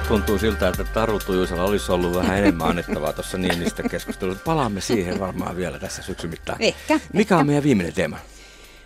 Tuntuu 0.07 0.37
siltä, 0.37 0.67
että 0.67 0.83
Taru 0.83 1.19
Tujuisella 1.19 1.63
olisi 1.63 1.91
ollut 1.91 2.15
vähän 2.15 2.37
enemmän 2.37 2.67
annettavaa 2.67 3.13
tuossa 3.13 3.37
Niinistä 3.37 3.83
keskustelussa. 3.83 4.43
Palaamme 4.43 4.81
siihen 4.81 5.19
varmaan 5.19 5.55
vielä 5.55 5.79
tässä 5.79 6.01
syksyn 6.01 6.29
mittaan. 6.29 6.61
Ehkä. 6.61 6.99
Mikä 7.13 7.37
on 7.37 7.45
meidän 7.45 7.63
viimeinen 7.63 7.93
teema? 7.93 8.17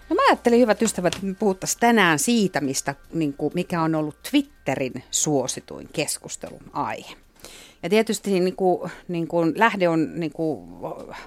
No 0.10 0.16
mä 0.16 0.22
ajattelin, 0.30 0.60
hyvät 0.60 0.82
ystävät, 0.82 1.16
että 1.16 1.28
me 1.28 1.34
puhuttaisiin 1.34 1.80
tänään 1.80 2.20
siitä, 2.20 2.62
mistä, 2.62 2.96
niin 3.14 3.34
kuin, 3.34 3.52
mikä 3.56 3.82
on 3.82 3.96
ollut 3.96 4.24
Twitterin 4.32 5.04
suosituin 5.12 5.90
keskustelun 5.94 6.64
aihe. 6.74 7.16
Ja 7.84 7.90
tietysti 7.90 8.40
niin 8.40 8.56
kuin, 8.56 8.92
niin 9.08 9.28
kuin 9.28 9.54
lähde 9.56 9.90
on 9.90 10.20
niin 10.20 10.32
kuin 10.32 10.70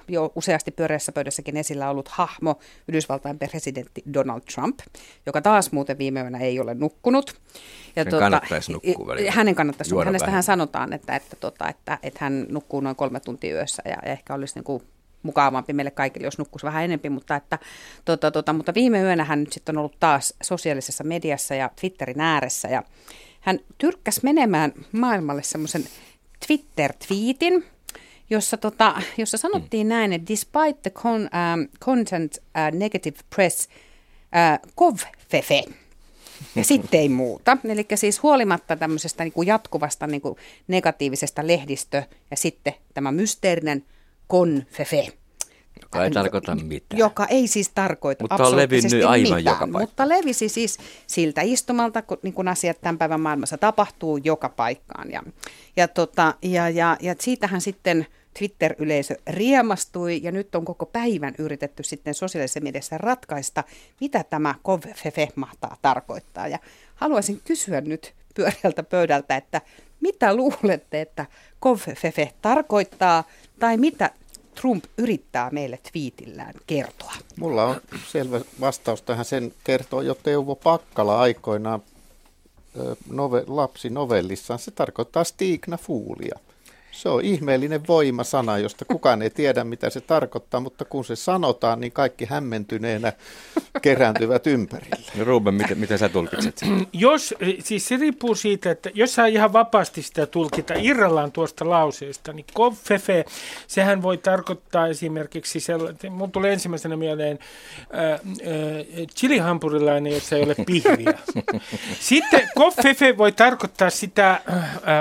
jo 0.07 0.31
useasti 0.35 0.71
pyöreässä 0.71 1.11
pöydässäkin 1.11 1.57
esillä 1.57 1.89
ollut 1.89 2.07
hahmo, 2.07 2.59
Yhdysvaltain 2.87 3.39
presidentti 3.39 4.03
Donald 4.13 4.41
Trump, 4.55 4.79
joka 5.25 5.41
taas 5.41 5.71
muuten 5.71 5.97
viime 5.97 6.21
yönä 6.21 6.39
ei 6.39 6.59
ole 6.59 6.73
nukkunut. 6.73 7.35
Ja 7.95 8.05
tuota, 8.05 8.19
kannattaisi 8.19 8.71
nukkua 8.71 9.07
välillä. 9.07 9.31
Hänen 9.31 9.55
kannattaisi 9.55 9.91
nukkua. 9.91 10.05
Hänestä 10.05 10.31
hän 10.31 10.43
sanotaan, 10.43 10.93
että, 10.93 11.15
että, 11.15 11.35
tota, 11.35 11.69
että, 11.69 11.99
että 12.03 12.19
hän 12.21 12.45
nukkuu 12.49 12.79
noin 12.79 12.95
kolme 12.95 13.19
tuntia 13.19 13.55
yössä 13.55 13.83
ja, 13.85 13.97
ja 14.05 14.11
ehkä 14.11 14.33
olisi 14.33 14.55
niin 14.55 14.63
kuin 14.63 14.83
mukavampi 15.23 15.73
meille 15.73 15.91
kaikille, 15.91 16.27
jos 16.27 16.37
nukkuisi 16.37 16.65
vähän 16.65 16.83
enempi, 16.83 17.09
mutta, 17.09 17.35
että, 17.35 17.59
tota, 18.05 18.31
tota, 18.31 18.53
mutta 18.53 18.73
viime 18.73 19.01
yönä 19.01 19.23
hän 19.23 19.39
nyt 19.39 19.53
sitten 19.53 19.77
on 19.77 19.79
ollut 19.79 19.99
taas 19.99 20.33
sosiaalisessa 20.43 21.03
mediassa 21.03 21.55
ja 21.55 21.69
Twitterin 21.79 22.21
ääressä 22.21 22.67
ja 22.67 22.83
hän 23.47 23.59
tyrkkäsi 23.77 24.19
menemään 24.23 24.73
maailmalle 24.91 25.43
semmoisen 25.43 25.85
Twitter-twiitin, 26.47 27.65
jossa, 28.29 28.57
tota, 28.57 29.01
jossa 29.17 29.37
sanottiin 29.37 29.87
mm. 29.87 29.89
näin, 29.89 30.13
että 30.13 30.27
despite 30.27 30.79
the 30.81 30.89
con, 30.89 31.21
um, 31.21 31.67
content 31.79 32.37
uh, 32.37 32.79
negative 32.79 33.17
press, 33.35 33.67
uh, 33.67 34.71
kovfefe, 34.75 35.63
ja 36.55 36.63
sitten 36.63 36.99
ei 36.99 37.09
muuta. 37.09 37.57
Eli 37.73 37.85
siis 37.95 38.23
huolimatta 38.23 38.75
tämmöisestä 38.75 39.23
niin 39.23 39.33
kuin 39.33 39.47
jatkuvasta 39.47 40.07
niin 40.07 40.21
kuin 40.21 40.35
negatiivisesta 40.67 41.47
lehdistö 41.47 42.03
ja 42.31 42.37
sitten 42.37 42.73
tämä 42.93 43.11
mysteerinen 43.11 43.85
konfefe. 44.27 45.07
Joka 45.93 46.03
ei 46.03 46.11
tarkoita 46.11 46.55
mitään. 46.55 46.99
Joka 46.99 47.25
ei 47.25 47.47
siis 47.47 47.69
tarkoita 47.69 48.23
Mutta 48.23 48.47
on 48.47 48.55
levinnyt 48.55 48.93
aivan 48.93 49.21
mitään, 49.21 49.43
joka 49.43 49.59
paikkaan. 49.59 49.81
Mutta 49.81 50.09
levisi 50.09 50.49
siis 50.49 50.77
siltä 51.07 51.41
istumalta, 51.41 52.01
kun, 52.01 52.17
niin 52.21 52.33
kuin 52.33 52.47
asiat 52.47 52.77
tämän 52.81 52.97
päivän 52.97 53.21
maailmassa 53.21 53.57
tapahtuu 53.57 54.17
joka 54.17 54.49
paikkaan. 54.49 55.11
Ja, 55.11 55.23
ja, 55.75 55.87
tota, 55.87 56.33
ja, 56.41 56.69
ja, 56.69 56.97
ja 57.01 57.15
siitähän 57.19 57.61
sitten 57.61 58.07
Twitter-yleisö 58.37 59.15
riemastui 59.27 60.19
ja 60.23 60.31
nyt 60.31 60.55
on 60.55 60.65
koko 60.65 60.85
päivän 60.85 61.35
yritetty 61.37 61.83
sitten 61.83 62.13
sosiaalisessa 62.13 62.59
mediassa 62.59 62.97
ratkaista, 62.97 63.63
mitä 64.01 64.23
tämä 64.23 64.55
KOVFEFE 64.63 65.27
mahtaa 65.35 65.77
tarkoittaa. 65.81 66.47
Ja 66.47 66.59
haluaisin 66.95 67.41
kysyä 67.45 67.81
nyt 67.81 68.13
pyöreältä 68.35 68.83
pöydältä, 68.83 69.35
että 69.35 69.61
mitä 70.01 70.35
luulette, 70.35 71.01
että 71.01 71.25
KOVFEFE 71.59 72.33
tarkoittaa 72.41 73.23
tai 73.59 73.77
mitä 73.77 74.11
Trump 74.61 74.83
yrittää 74.97 75.49
meille 75.51 75.79
twiitillään 75.91 76.53
kertoa? 76.67 77.13
Mulla 77.39 77.63
on 77.63 77.81
selvä 78.11 78.41
vastaus 78.59 79.01
tähän. 79.01 79.25
Sen 79.25 79.53
kertoo 79.63 80.01
jo 80.01 80.15
Teuvo 80.23 80.55
Pakkala 80.55 81.19
aikoinaan 81.19 81.83
nove, 83.09 83.43
lapsinovellissaan. 83.47 84.59
Se 84.59 84.71
tarkoittaa 84.71 85.23
Stigna 85.23 85.77
Fuulia. 85.77 86.39
Se 86.97 87.09
on 87.09 87.21
ihmeellinen 87.25 87.87
voimasana, 87.87 88.57
josta 88.57 88.85
kukaan 88.85 89.21
ei 89.21 89.29
tiedä, 89.29 89.63
mitä 89.63 89.89
se 89.89 90.01
tarkoittaa, 90.01 90.59
mutta 90.59 90.85
kun 90.85 91.05
se 91.05 91.15
sanotaan, 91.15 91.79
niin 91.79 91.91
kaikki 91.91 92.25
hämmentyneenä 92.25 93.13
kerääntyvät 93.81 94.47
ympärille. 94.47 95.11
No 95.15 95.23
Ruben, 95.23 95.53
miten, 95.53 95.77
miten 95.77 95.97
sä 95.97 96.09
tulkitset? 96.09 96.61
Jos, 96.93 97.33
siis 97.59 97.87
se 97.87 97.97
riippuu 97.97 98.35
siitä, 98.35 98.71
että 98.71 98.89
jos 98.93 99.15
sä 99.15 99.25
ihan 99.25 99.53
vapaasti 99.53 100.01
sitä 100.01 100.25
tulkita 100.25 100.73
irrallaan 100.77 101.31
tuosta 101.31 101.69
lauseesta, 101.69 102.33
niin 102.33 102.45
koffefe, 102.53 103.25
sehän 103.67 104.01
voi 104.01 104.17
tarkoittaa 104.17 104.87
esimerkiksi 104.87 105.59
sellainen, 105.59 106.11
mun 106.11 106.31
tulee 106.31 106.53
ensimmäisenä 106.53 106.95
mieleen 106.95 107.39
äh, 107.79 108.11
äh, 108.11 108.19
chilihampurilainen, 109.15 110.13
jossa 110.13 110.35
ei 110.35 110.43
ole 110.43 110.55
pihviä. 110.65 111.13
Sitten 111.99 112.49
koffefe 112.55 113.17
voi 113.17 113.31
tarkoittaa 113.31 113.89
sitä 113.89 114.31
äh, 114.31 114.41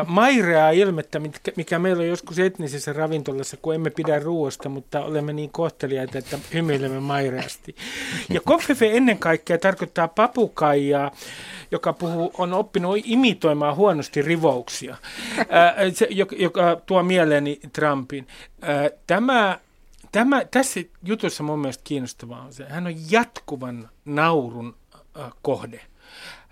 maireaa 0.07 0.71
ilmettä, 0.71 1.21
mikä 1.57 1.79
meillä 1.87 2.03
on 2.03 2.09
joskus 2.09 2.39
etnisessä 2.39 2.93
ravintolassa, 2.93 3.57
kun 3.57 3.75
emme 3.75 3.91
pidä 3.91 4.19
ruoasta, 4.19 4.69
mutta 4.69 5.05
olemme 5.05 5.33
niin 5.33 5.51
kohteliaita, 5.51 6.19
että 6.19 6.39
hymyilemme 6.55 7.01
maireasti. 7.01 7.77
Ja 8.31 8.41
koffefe 8.41 8.97
ennen 8.97 9.19
kaikkea 9.19 9.59
tarkoittaa 9.59 10.09
papukaijaa, 10.09 11.11
joka 11.71 11.93
puhuu, 11.93 12.33
on 12.39 12.53
oppinut 12.53 12.99
imitoimaan 13.05 13.77
huonosti 13.77 14.23
rivouksia, 14.23 14.97
ää, 15.49 15.75
se, 15.95 16.09
joka, 16.11 16.37
joka 16.39 16.81
tuo 16.87 17.03
mieleeni 17.03 17.61
Trumpin. 17.73 18.27
Ää, 18.63 18.91
tämä 19.07 19.59
Tämä, 20.13 20.45
tässä 20.45 20.81
jutussa 21.03 21.43
mun 21.43 21.59
mielestä 21.59 21.85
kiinnostavaa 21.85 22.43
on 22.43 22.53
se, 22.53 22.65
hän 22.69 22.87
on 22.87 22.95
jatkuvan 23.11 23.89
naurun 24.05 24.75
äh, 24.95 25.33
kohde 25.43 25.81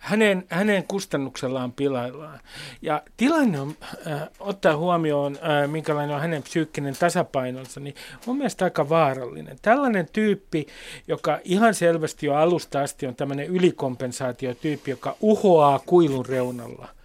hänen, 0.05 0.45
hänen 0.49 0.85
kustannuksellaan 0.85 1.73
pilaillaan. 1.73 2.41
Ja 2.83 3.03
tilanne 3.17 3.61
on, 3.61 3.75
äh, 4.07 4.23
ottaa 4.41 4.77
huomioon, 4.77 5.37
äh, 5.37 5.69
minkälainen 5.71 6.17
on 6.17 6.23
hänen 6.23 6.43
psyykkinen 6.43 6.97
tasapainonsa, 6.99 7.81
niin 7.81 7.95
mun 8.27 8.37
mielestä 8.37 8.65
aika 8.65 8.89
vaarallinen. 8.89 9.59
Tällainen 9.63 10.09
tyyppi, 10.13 10.67
joka 11.09 11.39
ihan 11.45 11.75
selvästi 11.75 12.27
jo 12.27 12.35
alusta 12.35 12.81
asti 12.81 13.07
on 13.07 13.17
tämmöinen 13.17 13.47
ylikompensaatiotyyppi, 13.47 14.91
joka 14.91 15.17
uhoaa 15.21 15.79
kuilun 15.79 16.27
reunalla– 16.27 16.89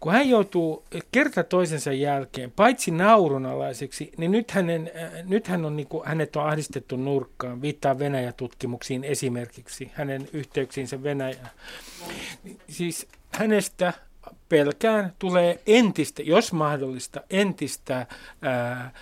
kun 0.00 0.12
hän 0.12 0.28
joutuu 0.28 0.84
kerta 1.12 1.44
toisensa 1.44 1.92
jälkeen, 1.92 2.50
paitsi 2.50 2.90
naurunalaiseksi, 2.90 4.12
niin 4.16 4.30
nyt, 4.30 4.50
hänen, 4.50 4.90
äh, 4.96 5.24
nyt 5.24 5.46
hän 5.46 5.64
on, 5.64 5.76
niin 5.76 5.86
kuin, 5.86 6.08
hänet 6.08 6.36
on 6.36 6.46
ahdistettu 6.46 6.96
nurkkaan, 6.96 7.62
viittaa 7.62 7.98
Venäjä-tutkimuksiin 7.98 9.04
esimerkiksi, 9.04 9.90
hänen 9.94 10.28
yhteyksiinsä 10.32 11.02
Venäjään. 11.02 11.50
Siis 12.68 13.08
hänestä 13.32 13.92
pelkään 14.48 15.12
tulee 15.18 15.60
entistä, 15.66 16.22
jos 16.22 16.52
mahdollista, 16.52 17.20
entistä 17.30 18.06
ää, 18.42 18.92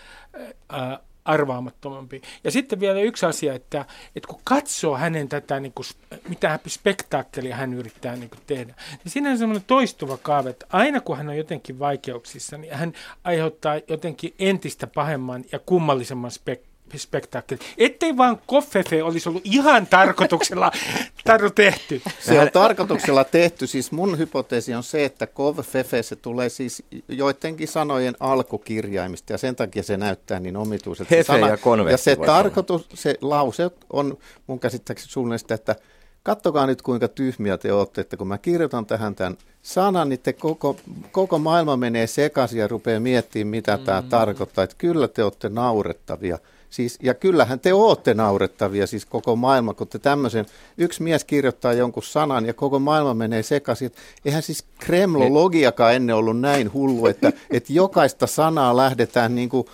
ää, 0.69 1.01
arvaamattomampi. 1.27 2.23
Ja 2.45 2.51
sitten 2.51 2.81
vielä 2.81 3.01
yksi 3.01 3.27
asia, 3.27 3.55
että, 3.55 3.85
että 4.17 4.29
kun 4.29 4.41
katsoo 4.45 4.97
hänen 4.97 5.29
tätä, 5.29 5.61
niin 5.61 5.73
kuin, 5.73 5.87
mitä 6.29 6.59
spektaakkelia 6.69 7.57
hän 7.57 7.75
yrittää 7.75 8.17
niin 8.17 8.31
kuin 8.31 8.41
tehdä, 8.47 8.75
niin 9.05 9.12
siinä 9.12 9.31
on 9.31 9.39
semmoinen 9.39 9.65
toistuva 9.67 10.17
kaave, 10.17 10.51
että 10.51 10.67
aina 10.73 11.01
kun 11.01 11.17
hän 11.17 11.29
on 11.29 11.37
jotenkin 11.37 11.79
vaikeuksissa, 11.79 12.59
niin 12.59 12.75
hän 12.75 12.93
aiheuttaa 13.25 13.81
jotenkin 13.89 14.35
entistä 14.39 14.87
pahemman 14.87 15.45
ja 15.53 15.59
kummallisemman 15.59 16.31
spektaakkelin 16.31 16.76
spektaakkeli. 16.96 17.61
Ettei 17.79 18.16
vaan 18.16 18.38
koffefe 18.46 19.03
olisi 19.03 19.29
ollut 19.29 19.42
ihan 19.44 19.87
tarkoituksella 19.87 20.70
taru 21.25 21.51
tehty. 21.51 22.03
Se 22.20 22.40
on 22.40 22.51
tarkoituksella 22.53 23.25
tehty. 23.25 23.66
Siis 23.66 23.92
mun 23.92 24.18
hypoteesi 24.18 24.75
on 24.75 24.83
se, 24.83 25.05
että 25.05 25.27
koffefe 25.27 26.03
se 26.03 26.16
tulee 26.16 26.49
siis 26.49 26.83
joidenkin 27.09 27.68
sanojen 27.68 28.16
alkukirjaimista 28.20 29.33
ja 29.33 29.38
sen 29.38 29.57
takia 29.57 29.83
se 29.83 29.96
näyttää 29.96 30.40
niin 30.40 30.57
omituiselta. 30.57 31.14
Hefe 31.14 31.33
sana, 31.33 31.49
ja 31.49 31.57
konvekti 31.57 31.92
Ja 31.92 31.99
se 31.99 32.16
tarkoitus, 32.16 32.88
se 32.94 33.14
lause 33.20 33.70
on 33.92 34.18
mun 34.46 34.61
käsittääkseni 34.61 35.12
suunnilleen 35.12 35.38
sitä, 35.38 35.55
että 35.55 35.77
kattokaa 36.22 36.66
nyt 36.66 36.83
kuinka 36.83 37.09
tyhmiä 37.09 37.59
te 37.59 37.72
olette, 37.72 38.01
että 38.01 38.16
kun 38.16 38.29
mä 38.29 38.38
kirjoitan 38.38 38.87
tähän 38.87 39.14
tämän 39.14 39.37
sanan, 39.62 40.09
niin 40.09 40.20
te 40.20 40.33
koko, 40.33 40.77
koko 41.12 41.38
maailma 41.38 41.77
menee 41.77 42.07
sekaisin 42.07 42.61
ja 42.61 42.68
rupeaa 42.68 43.01
miettimään, 43.01 43.49
mitä 43.49 43.77
mm. 43.77 43.85
tämä 43.85 44.03
tarkoittaa. 44.03 44.64
Että 44.64 44.77
kyllä 44.79 45.09
te 45.09 45.25
olette 45.25 45.49
naurettavia. 45.49 46.38
Siis, 46.77 46.99
ja 47.03 47.15
kyllähän 47.15 47.61
te 47.61 47.75
olette 47.75 48.15
naurettavia, 48.15 48.87
siis 48.87 49.07
koko 49.07 49.37
maailma, 49.37 49.75
kun 49.75 49.89
te 49.89 49.99
tämmöisen, 49.99 50.47
yksi 50.79 51.03
mies 51.03 51.25
kirjoittaa 51.25 51.73
jonkun 51.73 52.03
sanan 52.03 52.47
ja 52.47 52.55
koko 52.55 52.79
maailma 52.79 53.15
menee 53.15 53.43
sekaisin. 53.43 53.91
Eihän 54.25 54.43
siis 54.43 54.65
kremlologiakaan 54.79 55.95
ennen 55.95 56.17
ollut 56.17 56.41
näin 56.41 56.73
hullu, 56.73 57.07
että, 57.07 57.33
että 57.51 57.73
jokaista 57.73 58.27
sanaa 58.27 58.77
lähdetään 58.77 59.35
niin 59.35 59.49
kuin 59.49 59.67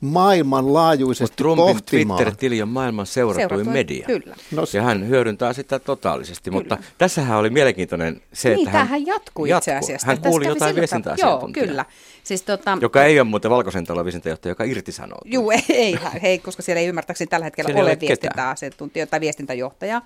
maailmanlaajuisesti 0.00 1.36
Trumpin 1.36 1.64
pohtimaan. 1.64 2.18
Twitter-tili 2.18 2.62
on 2.62 2.68
maailman 2.68 3.06
seuratuin 3.06 3.48
Seuratuin, 3.48 3.72
media. 3.72 4.06
kyllä. 4.06 4.36
No, 4.52 4.62
Ja 4.72 4.82
hän 4.82 5.08
hyödyntää 5.08 5.52
sitä 5.52 5.78
totaalisesti, 5.78 6.50
kyllä. 6.50 6.60
mutta 6.62 6.78
tässähän 6.98 7.38
oli 7.38 7.50
mielenkiintoinen 7.50 8.22
se, 8.32 8.54
Niin, 8.54 8.68
että 8.68 8.84
hän, 8.84 9.06
jatkuu 9.06 9.44
itse 9.44 9.74
asiassa. 9.74 10.06
Hän 10.06 10.16
Tässä 10.16 10.28
kuuli 10.30 10.46
jotain 10.46 10.76
viestintäasiantuntijaa. 10.76 11.64
Joo, 11.64 11.68
kyllä. 11.68 11.84
Siis 12.24 12.42
tota, 12.42 12.78
Joka 12.80 13.04
ei 13.04 13.20
ole 13.20 13.28
muuten 13.28 13.50
Valkoisen 13.50 13.84
talon 13.84 14.04
viestintäjohtaja, 14.04 14.50
joka 14.50 14.64
irtisanoo. 14.64 15.18
Juu, 15.24 15.50
ei, 15.50 15.64
ei, 15.68 15.98
ei, 16.22 16.38
koska 16.38 16.62
siellä 16.62 16.80
ei 16.80 16.86
ymmärtääkseni 16.86 17.28
tällä 17.28 17.44
hetkellä 17.44 17.68
Siellä 17.68 17.80
ole 17.80 17.90
ole 17.90 17.96
ketään. 17.96 18.08
viestintäasiantuntija 18.08 19.06
tai 19.06 19.20
viestintäjohtajaa. 19.20 20.02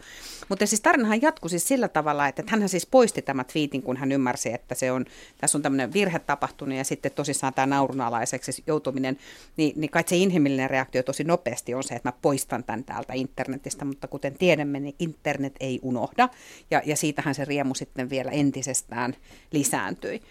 Mutta 0.48 0.66
siis 0.66 0.80
tarinahan 0.80 1.22
jatkui 1.22 1.50
siis 1.50 1.68
sillä 1.68 1.88
tavalla, 1.88 2.28
että 2.28 2.42
hän 2.46 2.68
siis 2.68 2.86
poisti 2.86 3.22
tämä 3.22 3.44
twiitin, 3.44 3.82
kun 3.82 3.96
hän 3.96 4.12
ymmärsi, 4.12 4.52
että 4.52 4.74
se 4.74 4.92
on, 4.92 5.04
tässä 5.40 5.58
on 5.58 5.62
tämmöinen 5.62 5.92
virhe 5.92 6.18
tapahtunut 6.18 6.78
ja 6.78 6.84
sitten 6.84 7.12
tosissaan 7.12 7.54
tämä 7.54 7.66
naurunalaiseksi 7.66 8.62
joutuminen, 8.66 9.18
niin, 9.56 9.72
niin 9.76 9.90
kai 9.90 10.04
se 10.06 10.16
inhimillinen 10.16 10.70
reaktio 10.70 11.02
tosi 11.02 11.24
nopeasti 11.24 11.74
on 11.74 11.84
se, 11.84 11.94
että 11.94 12.08
mä 12.08 12.12
poistan 12.22 12.64
tämän 12.64 12.84
täältä 12.84 13.12
internetistä, 13.14 13.84
mutta 13.84 14.08
kuten 14.08 14.34
tiedämme, 14.38 14.80
niin 14.80 14.94
internet 14.98 15.54
ei 15.60 15.80
unohda 15.82 16.28
ja, 16.70 16.82
ja 16.84 16.96
siitähän 16.96 17.34
se 17.34 17.44
riemu 17.44 17.74
sitten 17.74 18.10
vielä 18.10 18.30
entisestään 18.30 19.14
lisääntyi. 19.52 20.22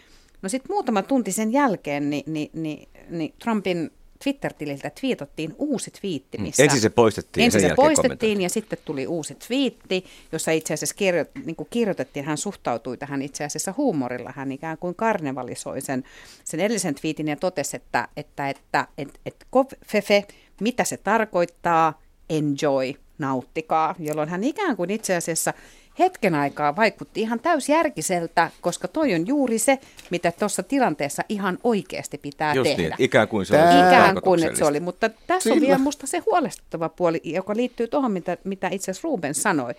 No 0.41 0.50
sitten 0.50 0.74
muutama 0.74 1.02
tunti 1.02 1.32
sen 1.32 1.54
jälkeen 1.54 2.10
niin, 2.10 2.24
niin, 2.34 2.50
niin, 2.54 2.89
niin 3.10 3.34
Trumpin 3.39 3.91
Twitter-tililtä 4.24 4.89
twiitattiin 4.89 5.56
uusi 5.58 5.91
twiitti, 5.91 6.38
missä... 6.38 6.63
Ensin 6.63 6.82
se 6.82 6.89
poistettiin 6.89 7.41
ja 7.41 7.45
Ensin 7.45 7.62
sen 7.62 7.69
se 7.69 7.76
poistettiin 7.76 8.41
ja 8.41 8.50
sitten 8.50 8.80
tuli 8.86 9.08
uusi 9.08 9.36
twiitti, 9.48 10.06
jossa 10.32 10.52
itse 10.52 10.74
asiassa 10.74 10.95
kirjo, 10.95 11.26
niin 11.45 11.56
kuin 11.56 11.67
kirjoitettiin, 11.69 12.26
hän 12.26 12.38
suhtautui 12.38 12.98
tähän 12.98 13.21
itse 13.21 13.43
asiassa 13.43 13.74
huumorilla. 13.78 14.34
Hän 14.36 14.52
ikään 14.52 14.78
kuin 14.78 14.95
karnevalisoi 14.95 15.82
sen, 15.82 16.04
sen 16.43 16.60
edellisen 16.60 16.95
twiitin 16.95 17.28
ja 17.28 17.36
totesi, 17.36 17.76
että, 17.76 18.08
että, 18.17 18.50
että, 18.50 18.88
että, 18.98 19.19
että 19.26 19.45
fefe, 19.86 20.26
mitä 20.62 20.84
se 20.84 20.98
tarkoittaa, 20.98 22.02
enjoy, 22.30 22.93
nauttikaa, 23.17 23.95
jolloin 24.00 24.30
hän 24.30 24.43
ikään 24.43 24.78
kuin 24.78 24.89
itse 24.89 25.15
asiassa 25.15 25.54
hetken 25.99 26.36
aikaa 26.36 26.75
vaikutti 26.75 27.21
ihan 27.21 27.39
täysjärkiseltä, 27.39 28.51
koska 28.62 28.88
toi 28.88 29.13
on 29.13 29.27
juuri 29.27 29.60
se, 29.60 29.79
mitä 30.10 30.31
tuossa 30.39 30.63
tilanteessa 30.63 31.23
ihan 31.29 31.58
oikeasti 31.63 32.17
pitää 32.17 32.53
Just 32.53 32.69
tehdä. 32.69 32.81
niin, 32.81 32.93
ikään 33.05 33.27
kuin 33.27 33.45
se 33.45 33.53
Tää- 33.53 33.65
olisi 33.65 33.77
Ikään 33.88 34.21
kuin, 34.21 34.43
että 34.43 34.58
se 34.58 34.65
oli, 34.65 34.79
mutta 34.79 35.10
tässä 35.10 35.49
on 35.49 35.53
Sillä- 35.55 35.67
vielä 35.67 35.79
musta 35.79 36.08
se 36.08 36.17
huolestuttava 36.25 36.89
puoli, 36.89 37.21
joka 37.23 37.55
liittyy 37.55 37.88
tuohon, 37.88 38.12
mitä, 38.12 38.38
mitä 38.43 38.69
itse 38.71 38.91
asiassa 38.91 39.08
Ruben 39.08 39.36
sanoi. 39.36 39.73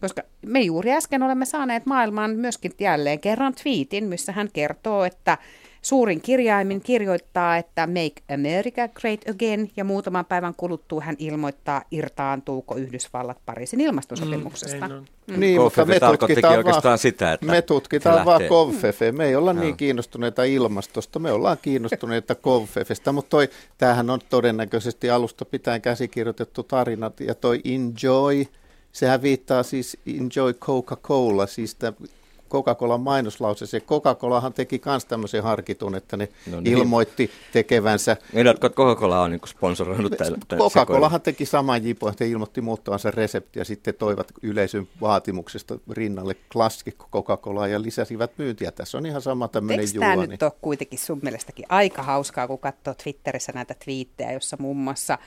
Koska 0.00 0.22
me 0.46 0.60
juuri 0.60 0.92
äsken 0.92 1.22
olemme 1.22 1.44
saaneet 1.44 1.86
maailmaan 1.86 2.30
myöskin 2.30 2.72
jälleen 2.80 3.20
kerran 3.20 3.54
twiitin, 3.62 4.04
missä 4.04 4.32
hän 4.32 4.48
kertoo, 4.52 5.04
että 5.04 5.38
suurin 5.82 6.20
kirjaimin 6.20 6.80
kirjoittaa, 6.80 7.56
että 7.56 7.86
Make 7.86 8.34
America 8.34 8.88
Great 9.00 9.20
Again, 9.28 9.70
ja 9.76 9.84
muutaman 9.84 10.24
päivän 10.24 10.54
kuluttua 10.56 11.00
hän 11.00 11.16
ilmoittaa, 11.18 11.82
irtaantuuko 11.90 12.76
Yhdysvallat 12.76 13.38
Pariisin 13.46 13.80
ilmastosopimuksesta. 13.80 14.88
Mm, 14.88 14.94
no. 14.94 15.36
Niin, 15.36 15.60
mutta 15.60 15.84
me 15.84 16.00
tutkitaan, 16.00 16.58
oikeastaan 16.58 16.90
vaan, 16.90 16.98
sitä, 16.98 17.32
että 17.32 17.46
me 17.46 17.62
tutkitaan 17.62 18.24
vaan 18.24 18.42
Konfefe. 18.48 19.12
Me 19.12 19.26
ei 19.26 19.36
olla 19.36 19.52
Joo. 19.52 19.60
niin 19.60 19.76
kiinnostuneita 19.76 20.44
ilmastosta, 20.44 21.18
me 21.18 21.32
ollaan 21.32 21.58
kiinnostuneita 21.62 22.34
Konfefesta, 22.34 23.12
mutta 23.12 23.30
toi, 23.30 23.48
tämähän 23.78 24.10
on 24.10 24.20
todennäköisesti 24.30 25.10
alusta 25.10 25.44
pitäen 25.44 25.82
käsikirjoitettu 25.82 26.62
tarina, 26.62 27.10
ja 27.20 27.34
toi 27.34 27.60
enjoy, 27.64 28.44
sehän 28.92 29.22
viittaa 29.22 29.62
siis 29.62 29.98
enjoy 30.06 30.54
Coca-Cola, 30.54 31.46
siis 31.46 31.76
Coca-Colan 32.50 33.00
mainoslauseeseen. 33.00 33.82
Coca-Colahan 33.82 34.52
teki 34.52 34.80
myös 34.86 35.04
tämmöisen 35.04 35.42
harkitun, 35.42 35.94
että 35.94 36.16
ne 36.16 36.28
No 36.46 36.60
niin. 36.60 36.64
niin. 36.64 36.78
ilmoitti 36.78 37.30
tekevänsä 37.52 38.16
Meidätkö 38.32 38.70
Coca-Cola 38.70 39.22
on 39.22 39.30
niin 39.30 39.40
sponsoroinut 39.46 40.12
tällä 40.18 40.38
Coca-Colahan 40.58 41.20
teki 41.20 41.46
saman 41.46 41.84
jipo, 41.84 42.08
että 42.08 42.24
ilmoitti 42.24 42.60
muuttavansa 42.60 43.10
reseptiä, 43.10 43.64
sitten 43.64 43.94
toivat 43.94 44.32
yleisön 44.42 44.88
vaatimuksesta 45.00 45.78
rinnalle 45.90 46.34
klassikko 46.52 47.08
Coca-Colaa 47.12 47.68
ja 47.68 47.82
lisäsivät 47.82 48.30
myyntiä. 48.38 48.72
Tässä 48.72 48.98
on 48.98 49.06
ihan 49.06 49.22
sama 49.22 49.48
tämmöinen 49.48 49.80
Eikö 49.80 49.98
tämä 49.98 50.26
nyt 50.26 50.42
ole 50.42 50.52
kuitenkin 50.60 50.98
sun 50.98 51.20
mielestäkin 51.22 51.66
aika 51.68 52.02
hauskaa, 52.02 52.46
kun 52.46 52.58
katsoo 52.58 52.94
Twitterissä 53.02 53.52
näitä 53.54 53.74
twiittejä, 53.84 54.32
jossa 54.32 54.56
muun 54.60 54.76
muassa 54.76 55.18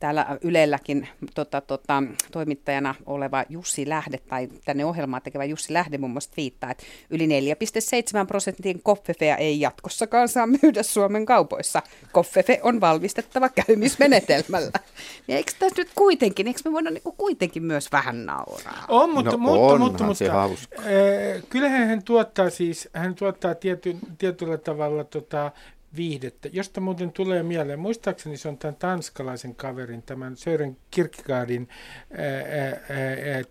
täällä 0.00 0.38
Ylelläkin 0.42 1.08
tota, 1.34 1.60
tota, 1.60 2.02
toimittajana 2.32 2.94
oleva 3.06 3.44
Jussi 3.48 3.88
Lähde, 3.88 4.18
tai 4.18 4.48
tänne 4.64 4.84
ohjelmaa 4.84 5.20
tekevä 5.20 5.44
Jussi 5.44 5.72
Lähde 5.72 5.98
muun 5.98 6.10
muassa 6.12 6.30
twiittaa, 6.30 6.70
että 6.70 6.84
yli 7.10 7.26
4,7 7.26 8.26
prosentin 8.26 8.82
koffefeä 8.82 9.36
ei 9.36 9.60
jatkossakaan 9.60 10.28
saa 10.28 10.46
myydä 10.62 10.82
Suomen 10.82 11.26
kaupoissa. 11.26 11.82
Koffefe 12.12 12.60
on 12.62 12.80
valmistettava 12.80 13.48
käymismenetelmällä. 13.48 14.70
Ja 15.28 15.36
eikö 15.36 15.52
tässä 15.58 15.82
nyt 15.82 15.90
kuitenkin, 15.94 16.46
eikö 16.46 16.60
me 16.64 16.72
voida 16.72 16.90
niinku 16.90 17.12
kuitenkin 17.12 17.62
myös 17.62 17.92
vähän 17.92 18.26
nauraa? 18.26 18.84
On, 18.88 19.10
mutta, 19.10 19.30
No 19.30 19.38
mutta, 19.38 19.60
onhan 19.60 19.80
mutta, 19.80 20.04
mutta 20.04 20.32
hauska. 20.32 20.76
äh, 20.78 21.42
kyllähän 21.48 21.88
hän 21.88 22.02
tuottaa 22.02 22.50
siis, 22.50 22.88
hän 22.92 23.14
tuottaa 23.14 23.54
tiety, 23.54 23.96
tietyllä 24.18 24.58
tavalla 24.58 25.04
tota, 25.04 25.52
viihdettä, 25.96 26.48
josta 26.52 26.80
muuten 26.80 27.12
tulee 27.12 27.42
mieleen, 27.42 27.78
muistaakseni 27.78 28.36
se 28.36 28.48
on 28.48 28.58
tämän 28.58 28.76
tanskalaisen 28.76 29.54
kaverin, 29.54 30.02
tämän 30.02 30.36
Sören 30.36 30.76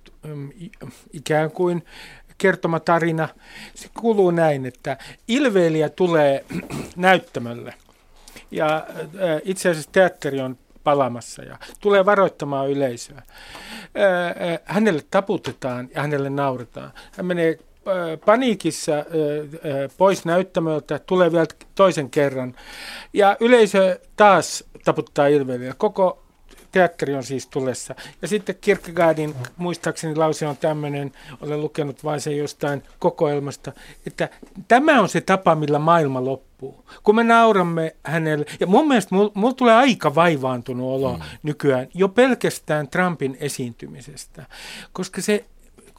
t- 0.04 0.13
mm, 0.28 0.49
ikään 1.13 1.52
kuin 1.52 1.86
kertoma 2.38 2.80
tarina. 2.80 3.30
Se 3.75 3.89
kuuluu 3.99 4.32
näin, 4.32 4.65
että 4.65 4.97
ilveilijä 5.28 5.89
tulee 5.89 6.45
näyttämölle 6.95 7.73
ja 8.52 8.88
itse 9.43 9.69
asiassa 9.69 9.91
teatteri 9.91 10.41
on 10.41 10.58
palamassa 10.84 11.43
ja 11.43 11.58
tulee 11.80 12.06
varoittamaan 12.06 12.69
yleisöä. 12.69 13.21
Hänelle 14.65 15.02
taputetaan 15.12 15.89
ja 15.95 16.02
hänelle 16.02 16.30
nauretaan. 16.30 16.91
Hän 17.12 17.25
menee 17.25 17.58
paniikissa 18.25 18.93
pois 19.97 20.25
näyttämöltä, 20.25 20.99
tulee 20.99 21.32
vielä 21.32 21.45
toisen 21.75 22.10
kerran. 22.10 22.56
Ja 23.13 23.38
yleisö 23.39 23.99
taas 24.15 24.63
taputtaa 24.86 25.28
ilveilijä. 25.28 25.73
Koko 25.78 26.23
teatteri 26.71 27.15
on 27.15 27.23
siis 27.23 27.47
tulessa. 27.47 27.95
Ja 28.21 28.28
sitten 28.28 28.56
Kierkegaardin, 28.62 29.36
muistaakseni 29.58 30.15
lause 30.15 30.47
on 30.47 30.58
tämmöinen, 30.58 31.12
olen 31.41 31.62
lukenut 31.62 32.04
vain 32.04 32.21
sen 32.21 32.38
jostain 32.38 32.84
kokoelmasta, 32.99 33.71
että 34.08 34.30
tämä 34.67 35.02
on 35.02 35.10
se 35.10 35.21
tapa, 35.21 35.56
millä 35.56 35.80
maailma 35.80 36.25
loppuu. 36.25 36.86
Kun 37.04 37.15
me 37.15 37.23
nauramme 37.23 37.95
hänelle, 38.04 38.45
ja 38.60 38.67
mun 38.67 38.88
mielestä 38.88 39.15
mulla 39.15 39.32
mul 39.34 39.52
tulee 39.52 39.75
aika 39.75 40.15
vaivaantunut 40.15 40.91
olo 40.91 41.13
mm. 41.13 41.23
nykyään 41.43 41.88
jo 41.93 42.10
pelkästään 42.10 42.88
Trumpin 42.88 43.38
esiintymisestä, 43.39 44.45
koska 44.93 45.21
se 45.21 45.45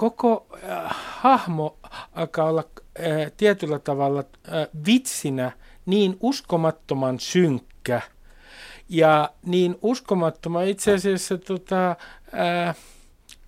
koko 0.01 0.47
äh, 0.65 0.97
hahmo 0.97 1.77
alkaa 2.13 2.49
olla 2.49 2.65
äh, 3.01 3.33
tietyllä 3.37 3.79
tavalla 3.79 4.21
äh, 4.21 4.69
vitsinä 4.87 5.53
niin 5.87 6.17
uskomattoman 6.21 7.21
synkkä, 7.21 8.01
ja 8.89 9.31
niin 9.47 9.79
uskomattoman 9.83 10.67
itse 10.69 10.95
asiassa 10.95 11.39
tota, 11.39 11.97
ää, 12.33 12.75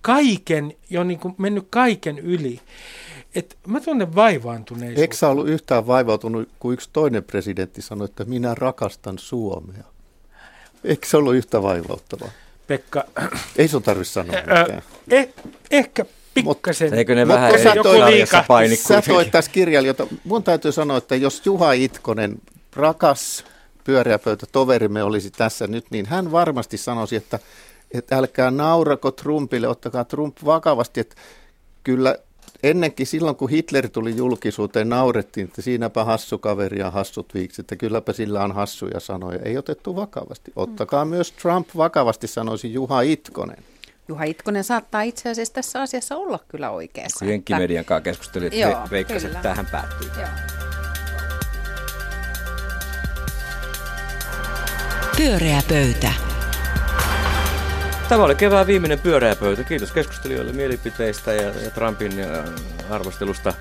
kaiken, 0.01 0.73
jo 0.89 1.03
niin 1.03 1.19
kuin 1.19 1.35
mennyt 1.37 1.67
kaiken 1.69 2.19
yli. 2.19 2.59
Et 3.35 3.57
mä 3.67 3.79
tunnen 3.79 4.15
vaivaantuneisuutta. 4.15 5.01
Eikö 5.01 5.15
sä 5.15 5.29
ollut 5.29 5.47
yhtään 5.47 5.87
vaivautunut, 5.87 6.49
kun 6.59 6.73
yksi 6.73 6.89
toinen 6.93 7.23
presidentti 7.23 7.81
sanoi, 7.81 8.05
että 8.05 8.25
minä 8.25 8.55
rakastan 8.55 9.19
Suomea? 9.19 9.83
Eikö 10.83 11.07
se 11.07 11.17
ollut 11.17 11.35
yhtä 11.35 11.61
vaivauttavaa? 11.61 12.29
Pekka, 12.67 13.05
Ei 13.57 13.67
sun 13.67 13.83
tarvitse 13.83 14.13
sanoa 14.13 14.35
mitään. 14.35 14.81
eh, 15.09 15.29
ehkä 15.71 16.05
pikkasen. 16.33 16.93
Eikö 16.93 17.15
ne 17.15 17.27
vähän 17.27 17.51
kun 17.51 17.59
sä 17.63 17.71
eri 17.71 17.81
toit- 17.81 17.99
sarjassa 17.99 18.43
paini 18.47 18.75
Sä 18.75 18.83
kuitenkin? 18.87 19.13
toit 19.13 19.31
tässä 19.31 19.51
kirjailijoita. 19.51 20.07
Mun 20.23 20.43
täytyy 20.43 20.71
sanoa, 20.71 20.97
että 20.97 21.15
jos 21.15 21.41
Juha 21.45 21.71
Itkonen, 21.71 22.37
rakas 22.75 23.45
pyöreäpöytä 23.83 24.45
toverimme 24.51 25.03
olisi 25.03 25.31
tässä 25.31 25.67
nyt, 25.67 25.85
niin 25.91 26.05
hän 26.05 26.31
varmasti 26.31 26.77
sanoisi, 26.77 27.15
että, 27.15 27.39
että 27.91 28.17
älkää 28.17 28.51
naurako 28.51 29.11
Trumpille, 29.11 29.67
ottakaa 29.67 30.05
Trump 30.05 30.37
vakavasti, 30.45 30.99
että 30.99 31.15
kyllä 31.83 32.15
ennenkin 32.63 33.07
silloin, 33.07 33.35
kun 33.35 33.49
Hitler 33.49 33.89
tuli 33.89 34.17
julkisuuteen, 34.17 34.89
naurettiin, 34.89 35.47
että 35.47 35.61
siinäpä 35.61 36.03
hassu 36.03 36.37
kaveri 36.37 36.79
ja 36.79 36.91
hassut 36.91 37.33
viiksi, 37.33 37.61
että 37.61 37.75
kylläpä 37.75 38.13
sillä 38.13 38.43
on 38.43 38.51
hassuja 38.51 38.99
sanoja. 38.99 39.39
Ei 39.45 39.57
otettu 39.57 39.95
vakavasti. 39.95 40.51
Ottakaa 40.55 41.05
myös 41.05 41.31
Trump 41.31 41.67
vakavasti, 41.77 42.27
sanoisi 42.27 42.73
Juha 42.73 43.01
Itkonen. 43.01 43.63
Juha 44.07 44.23
Itkonen 44.23 44.63
saattaa 44.63 45.01
itse 45.01 45.29
asiassa 45.29 45.53
tässä 45.53 45.81
asiassa 45.81 46.15
olla 46.15 46.39
kyllä 46.47 46.69
oikeassa. 46.69 47.19
Kun 47.19 47.29
Jenkkimedian 47.29 47.85
kanssa 47.85 48.03
keskustelin, 48.03 48.47
että 48.47 48.59
Joo, 48.59 48.87
veikkasi, 48.91 49.25
että 49.25 49.39
kyllä. 49.39 49.41
tähän 49.41 49.65
päättyy. 49.65 50.09
Joo. 50.17 50.27
Pyöreä 55.17 55.61
pöytä. 55.69 56.11
Tämä 58.09 58.23
oli 58.23 58.35
kevään 58.35 58.67
viimeinen 58.67 58.99
pyöreä 58.99 59.35
pöytä. 59.35 59.63
Kiitos 59.63 59.91
keskustelijoille 59.91 60.53
mielipiteistä 60.53 61.33
ja, 61.33 61.49
ja 61.49 61.71
Trumpin 61.71 62.17
ja 62.19 62.27
arvostelusta. 62.89 63.53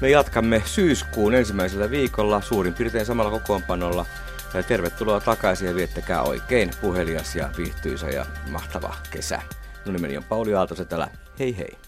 Me 0.00 0.10
jatkamme 0.10 0.62
syyskuun 0.66 1.34
ensimmäisellä 1.34 1.90
viikolla 1.90 2.40
suurin 2.40 2.74
piirtein 2.74 3.06
samalla 3.06 3.30
kokoonpanolla. 3.30 4.06
Ja 4.54 4.62
Tervetuloa 4.62 5.20
takaisin 5.20 5.68
ja 5.68 5.74
viettäkää 5.74 6.22
oikein 6.22 6.70
puhelias 6.80 7.36
ja 7.36 7.50
viihtyisä 7.56 8.06
ja 8.06 8.26
mahtava 8.50 8.96
kesä. 9.10 9.42
Mun 9.84 9.94
nimeni 9.94 10.16
on 10.16 10.24
Pauli 10.24 10.54
Aaltosetälä. 10.54 11.08
Hei 11.38 11.58
hei! 11.58 11.78